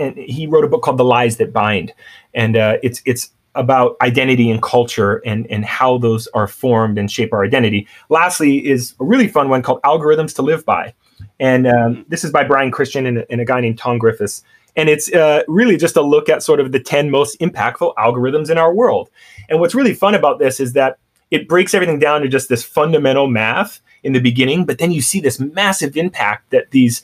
[0.00, 1.92] and he wrote a book called The Lies That Bind,
[2.34, 7.10] and uh, it's it's about identity and culture and and how those are formed and
[7.10, 7.88] shape our identity.
[8.10, 10.94] Lastly, is a really fun one called Algorithms to Live By,
[11.40, 14.42] and um, this is by Brian Christian and, a- and a guy named Tom Griffiths.
[14.76, 18.50] And it's uh, really just a look at sort of the 10 most impactful algorithms
[18.50, 19.08] in our world.
[19.48, 20.98] And what's really fun about this is that
[21.30, 25.00] it breaks everything down to just this fundamental math in the beginning, but then you
[25.00, 27.02] see this massive impact that these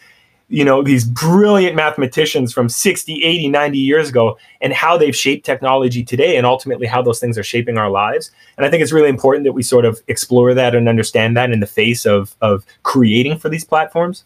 [0.52, 5.46] you know these brilliant mathematicians from 60 80 90 years ago and how they've shaped
[5.46, 8.30] technology today and ultimately how those things are shaping our lives.
[8.56, 11.50] And i think it's really important that we sort of explore that and understand that
[11.50, 14.24] in the face of of creating for these platforms.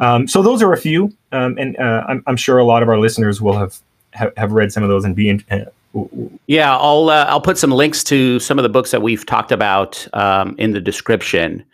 [0.00, 2.88] Um, so those are a few um, and uh, I'm, I'm sure a lot of
[2.88, 3.78] our listeners will have
[4.14, 5.64] have, have read some of those and be in, uh,
[6.46, 9.52] Yeah, I'll uh, I'll put some links to some of the books that we've talked
[9.52, 11.64] about um, in the description.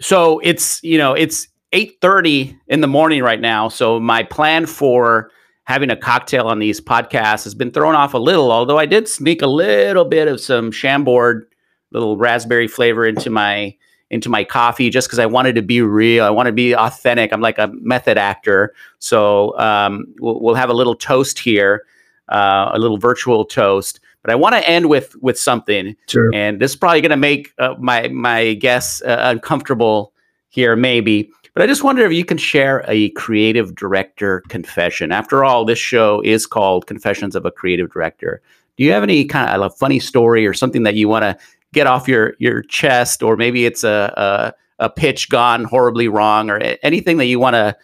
[0.00, 3.68] So it's you know it's eight thirty in the morning right now.
[3.68, 5.30] So my plan for
[5.64, 8.50] having a cocktail on these podcasts has been thrown off a little.
[8.50, 11.46] Although I did sneak a little bit of some Chambord,
[11.90, 13.74] little raspberry flavor into my
[14.10, 16.24] into my coffee just because I wanted to be real.
[16.24, 17.32] I want to be authentic.
[17.32, 18.72] I'm like a method actor.
[18.98, 21.84] So um, we'll, we'll have a little toast here,
[22.28, 24.00] uh, a little virtual toast.
[24.22, 27.16] But I want to end with with something, sure and this is probably going to
[27.16, 30.12] make uh, my my guests uh, uncomfortable
[30.50, 31.30] here, maybe.
[31.54, 35.12] But I just wonder if you can share a creative director confession.
[35.12, 38.42] After all, this show is called Confessions of a Creative Director.
[38.76, 41.38] Do you have any kind of a funny story or something that you want to
[41.72, 46.50] get off your your chest, or maybe it's a a, a pitch gone horribly wrong,
[46.50, 47.76] or anything that you want to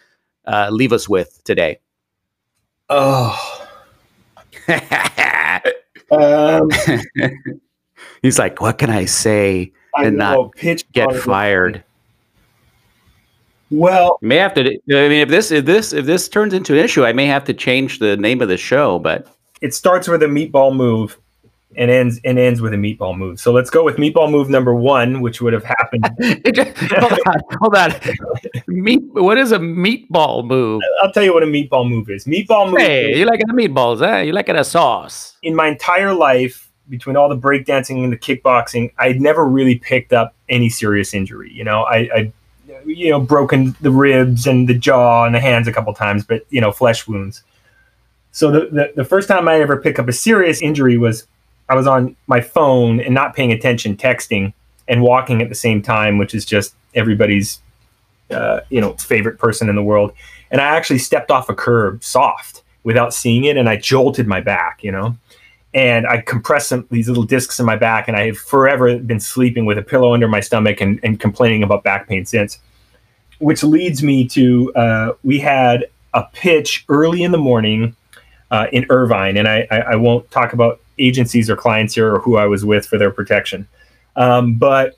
[0.47, 1.79] uh, leave us with today?
[2.89, 3.67] oh
[6.11, 6.69] um,
[8.21, 9.71] He's like, what can I say?
[9.95, 11.83] And not pitch Get fired.
[13.71, 14.61] Well May have to.
[14.65, 17.43] I mean, if this if this if this turns into an issue, I may have
[17.45, 18.99] to change the name of the show.
[18.99, 19.27] But
[19.61, 21.17] it starts with a meatball move
[21.77, 23.39] and ends and ends with a meatball move.
[23.39, 26.05] So let's go with meatball move number one, which would have happened.
[26.21, 27.93] hold on, hold on.
[28.67, 29.01] Meat.
[29.13, 30.81] What is a meatball move?
[31.01, 32.25] I'll tell you what a meatball move is.
[32.25, 34.17] Meatball move Hey, you like the meatballs, huh?
[34.17, 35.37] You like it a sauce.
[35.43, 40.11] in my entire life, between all the breakdancing and the kickboxing, I'd never really picked
[40.11, 41.51] up any serious injury.
[41.53, 42.33] You know, I, I
[42.85, 46.45] you know, broken the ribs and the jaw and the hands a couple times, but
[46.49, 47.43] you know, flesh wounds.
[48.31, 51.27] So the, the, the first time I ever picked up a serious injury was
[51.69, 54.53] I was on my phone and not paying attention, texting
[54.87, 57.59] and walking at the same time, which is just everybody's,
[58.29, 60.11] uh, you know, favorite person in the world.
[60.49, 64.41] And I actually stepped off a curb soft without seeing it, and I jolted my
[64.41, 65.15] back, you know,
[65.73, 69.19] and I compressed some, these little discs in my back, and I have forever been
[69.19, 72.59] sleeping with a pillow under my stomach and, and complaining about back pain since.
[73.41, 77.95] Which leads me to uh, we had a pitch early in the morning
[78.51, 82.19] uh, in Irvine, and I, I, I won't talk about agencies or clients here or
[82.19, 83.67] who I was with for their protection.
[84.15, 84.97] Um, but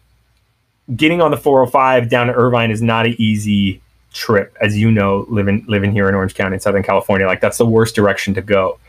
[0.95, 3.81] getting on the 405 down to Irvine is not an easy
[4.11, 7.25] trip, as you know, living living here in Orange County in Southern California.
[7.25, 8.79] Like that's the worst direction to go.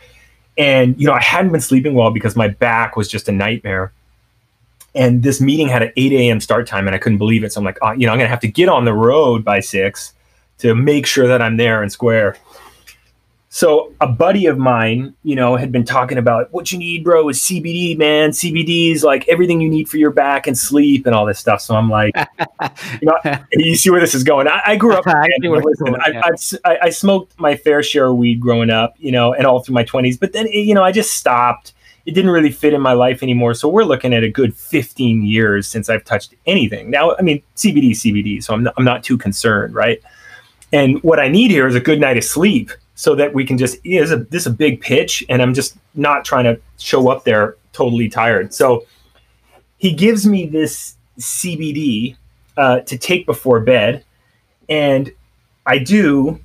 [0.57, 3.93] And you know, I hadn't been sleeping well because my back was just a nightmare.
[4.95, 6.41] And this meeting had an 8 a.m.
[6.41, 7.53] start time, and I couldn't believe it.
[7.53, 9.61] So I'm like, oh, you know, I'm gonna have to get on the road by
[9.61, 10.13] six
[10.59, 12.37] to make sure that I'm there and square.
[13.55, 17.29] So a buddy of mine, you know, had been talking about what you need, bro,
[17.29, 18.31] is CBD, man.
[18.31, 21.61] CBD is like everything you need for your back and sleep and all this stuff.
[21.61, 22.17] So I'm like,
[23.01, 23.17] you know,
[23.53, 24.49] you see where this is going.
[24.49, 25.05] I, I grew up.
[25.07, 26.23] I see where it's listen, going, I, yeah.
[26.25, 29.47] I've s- I, I smoked my fair share of weed growing up, you know, and
[29.47, 30.19] all through my 20s.
[30.19, 31.74] But then, you know, I just stopped.
[32.07, 33.55] It didn't really fit in my life anymore.
[33.55, 36.91] So we're looking at a good 15 years since I've touched anything.
[36.91, 38.43] Now, I mean, CBD, CBD.
[38.43, 40.03] So I'm not, I'm not too concerned, right?
[40.73, 43.57] And what I need here is a good night of sleep so that we can
[43.57, 46.61] just, this, is a, this is a big pitch and I'm just not trying to
[46.79, 48.53] show up there totally tired.
[48.53, 48.87] So
[49.79, 52.17] he gives me this CBD
[52.57, 54.05] uh, to take before bed.
[54.69, 55.13] And
[55.67, 56.41] I do.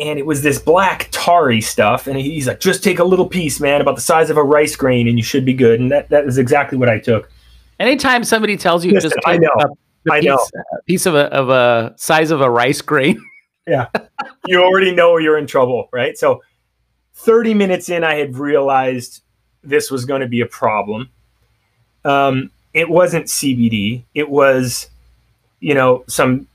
[0.00, 2.06] And it was this black tarry stuff.
[2.06, 4.74] And he's like, just take a little piece, man, about the size of a rice
[4.74, 5.78] grain and you should be good.
[5.78, 7.30] And that, that is exactly what I took.
[7.78, 9.50] Anytime somebody tells you Listen, just I take know.
[9.58, 9.66] a,
[10.10, 10.38] a I piece, know.
[10.78, 13.20] a piece of a, of a size of a rice grain,
[13.66, 13.86] yeah,
[14.46, 16.16] you already know you're in trouble, right?
[16.16, 16.42] So
[17.14, 19.22] 30 minutes in, I had realized
[19.62, 21.10] this was going to be a problem.
[22.04, 24.04] Um, it wasn't CBD.
[24.14, 24.88] It was,
[25.60, 26.46] you know, some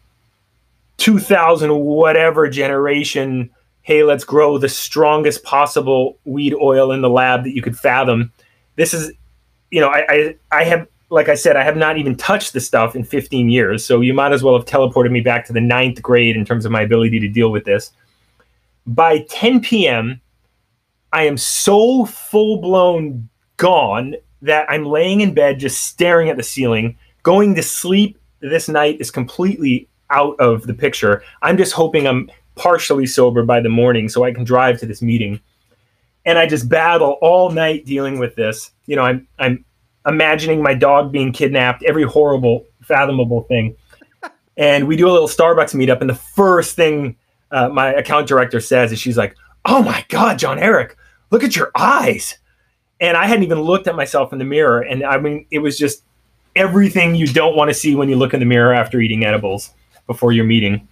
[0.97, 3.49] 2000 whatever generation.
[3.81, 8.31] Hey, let's grow the strongest possible weed oil in the lab that you could fathom.
[8.75, 9.11] This is,
[9.71, 12.59] you know, I, I, I have, like I said, I have not even touched the
[12.59, 13.85] stuff in 15 years.
[13.85, 16.65] So you might as well have teleported me back to the ninth grade in terms
[16.65, 17.91] of my ability to deal with this.
[18.87, 20.21] By 10 p.m.,
[21.13, 26.43] I am so full blown gone that I'm laying in bed just staring at the
[26.43, 26.97] ceiling.
[27.23, 31.23] Going to sleep this night is completely out of the picture.
[31.41, 35.01] I'm just hoping I'm partially sober by the morning so I can drive to this
[35.01, 35.39] meeting.
[36.25, 38.71] And I just battle all night dealing with this.
[38.87, 39.65] You know, I'm I'm
[40.07, 43.75] imagining my dog being kidnapped, every horrible, fathomable thing.
[44.57, 47.17] And we do a little Starbucks meetup, and the first thing
[47.51, 49.35] uh, my account director says is she's like,
[49.65, 50.95] "Oh my God, John Eric,
[51.29, 52.37] look at your eyes."
[53.01, 55.77] And I hadn't even looked at myself in the mirror, and I mean, it was
[55.77, 56.03] just
[56.55, 59.71] everything you don't want to see when you look in the mirror after eating edibles
[60.07, 60.87] before your meeting.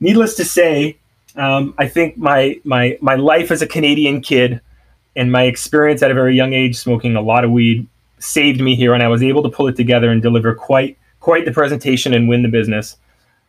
[0.00, 0.98] Needless to say,
[1.36, 4.60] um, I think my my my life as a Canadian kid
[5.16, 7.86] and my experience at a very young age smoking a lot of weed
[8.18, 11.44] saved me here, and I was able to pull it together and deliver quite quite
[11.44, 12.96] the presentation and win the business.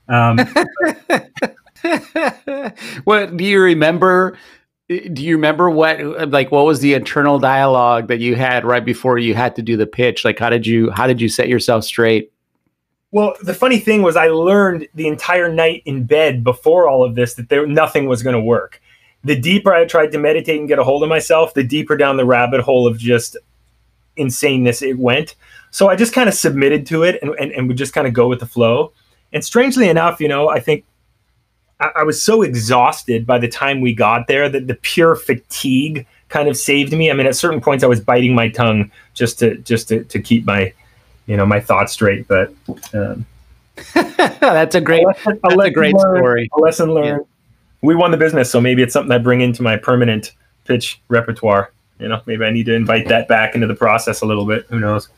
[0.07, 0.38] Um,
[3.03, 4.38] what do you remember?
[4.88, 9.17] Do you remember what like what was the internal dialogue that you had right before
[9.17, 10.23] you had to do the pitch?
[10.23, 12.31] Like how did you how did you set yourself straight?
[13.16, 17.16] Well, the funny thing was, I learned the entire night in bed before all of
[17.16, 18.82] this that there nothing was going to work.
[19.24, 22.18] The deeper I tried to meditate and get a hold of myself, the deeper down
[22.18, 23.38] the rabbit hole of just
[24.18, 25.36] insaneness it went.
[25.72, 28.13] So I just kind of submitted to it and, and, and would just kind of
[28.13, 28.91] go with the flow.
[29.32, 30.84] And strangely enough, you know, I think
[31.80, 36.05] I, I was so exhausted by the time we got there that the pure fatigue
[36.28, 37.09] kind of saved me.
[37.09, 40.22] I mean, at certain points, I was biting my tongue just to just to, to
[40.22, 40.74] keep my
[41.28, 42.28] you know my thoughts straight.
[42.28, 42.53] But
[42.93, 43.26] um,
[43.93, 46.49] That's a great lesson- that's a lesson great learned, story.
[46.53, 47.26] A lesson learned.
[47.82, 50.32] We won the business, so maybe it's something I bring into my permanent
[50.63, 51.71] pitch repertoire.
[51.99, 54.65] You know, maybe I need to invite that back into the process a little bit.
[54.69, 55.09] Who knows?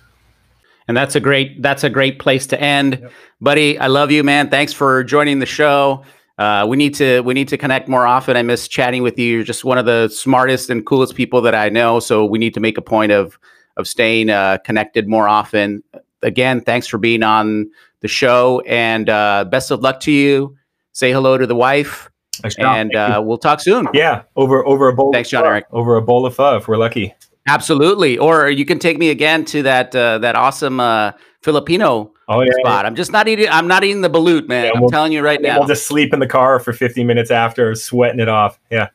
[0.88, 3.10] And that's a great that's a great place to end,
[3.42, 3.78] buddy.
[3.78, 4.50] I love you, man.
[4.50, 6.04] Thanks for joining the show.
[6.38, 8.38] Uh, we need to we need to connect more often.
[8.38, 9.36] I miss chatting with you.
[9.36, 12.00] You're just one of the smartest and coolest people that I know.
[12.00, 13.38] So we need to make a point of
[13.78, 15.82] of staying uh, connected more often.
[16.22, 17.70] Again, thanks for being on
[18.02, 20.56] the show, and uh, best of luck to you.
[20.92, 22.10] Say hello to the wife,
[22.50, 22.76] shall.
[22.76, 23.88] and uh, we'll talk soon.
[23.94, 25.12] yeah, over over a bowl.
[25.14, 25.46] Thanks, of John.
[25.46, 25.66] Eric.
[25.72, 27.14] Over a bowl of pho, if we're lucky.
[27.48, 28.18] Absolutely.
[28.18, 32.52] Or you can take me again to that uh, that awesome uh, Filipino Oh yeah.
[32.60, 32.86] spot.
[32.86, 33.48] I'm just not eating.
[33.50, 34.66] I'm not eating the balut, man.
[34.66, 35.60] Yeah, I'm we'll- telling you right now.
[35.60, 38.60] We'll just sleep in the car for 50 minutes after, sweating it off.
[38.70, 38.90] Yeah.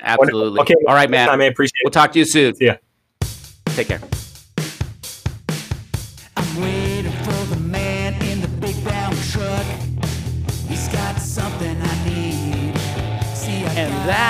[0.00, 0.60] Absolutely.
[0.60, 0.74] Okay.
[0.86, 1.26] All right, man.
[1.26, 1.84] Time, I appreciate it.
[1.86, 2.54] We'll talk to you soon.
[2.60, 2.76] Ya.
[3.74, 4.00] Take care.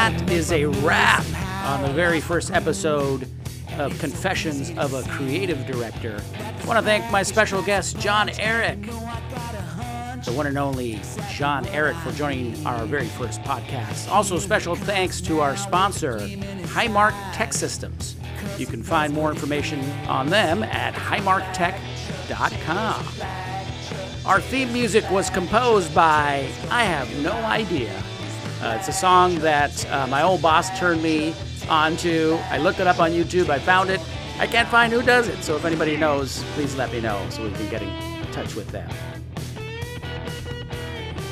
[0.07, 1.25] That is a wrap
[1.65, 3.29] on the very first episode
[3.77, 6.23] of Confessions of a Creative Director.
[6.39, 11.01] I want to thank my special guest, John Eric, the one and only
[11.35, 14.09] John Eric, for joining our very first podcast.
[14.09, 18.15] Also, special thanks to our sponsor, Highmark Tech Systems.
[18.59, 23.07] You can find more information on them at highmarktech.com.
[24.25, 28.01] Our theme music was composed by I have no idea.
[28.63, 31.35] Uh, it's a song that uh, my old boss turned me
[31.69, 32.39] onto.
[32.51, 33.51] I looked it up on YouTube.
[33.51, 34.01] I found it.
[34.39, 35.43] I can't find who does it.
[35.43, 38.69] So if anybody knows, please let me know so we can get in touch with
[38.69, 38.91] them.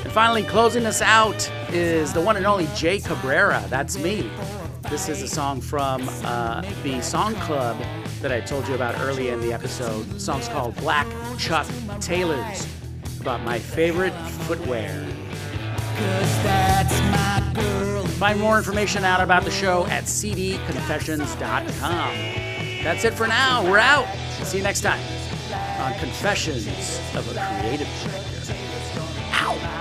[0.03, 3.63] And finally, closing us out is the one and only Jay Cabrera.
[3.69, 4.29] That's me.
[4.89, 7.75] This is a song from uh, the song club
[8.21, 10.05] that I told you about earlier in the episode.
[10.11, 11.07] The song's called Black
[11.39, 11.65] Chuck
[11.99, 12.67] Taylors,
[13.19, 14.13] about my favorite
[14.47, 15.07] footwear.
[18.19, 22.15] Find more information out about the show at cdconfessions.com.
[22.83, 23.63] That's it for now.
[23.63, 24.07] We're out.
[24.43, 24.99] See you next time
[25.79, 26.65] on Confessions
[27.13, 28.53] of a Creative Director.
[29.33, 29.75] Ow!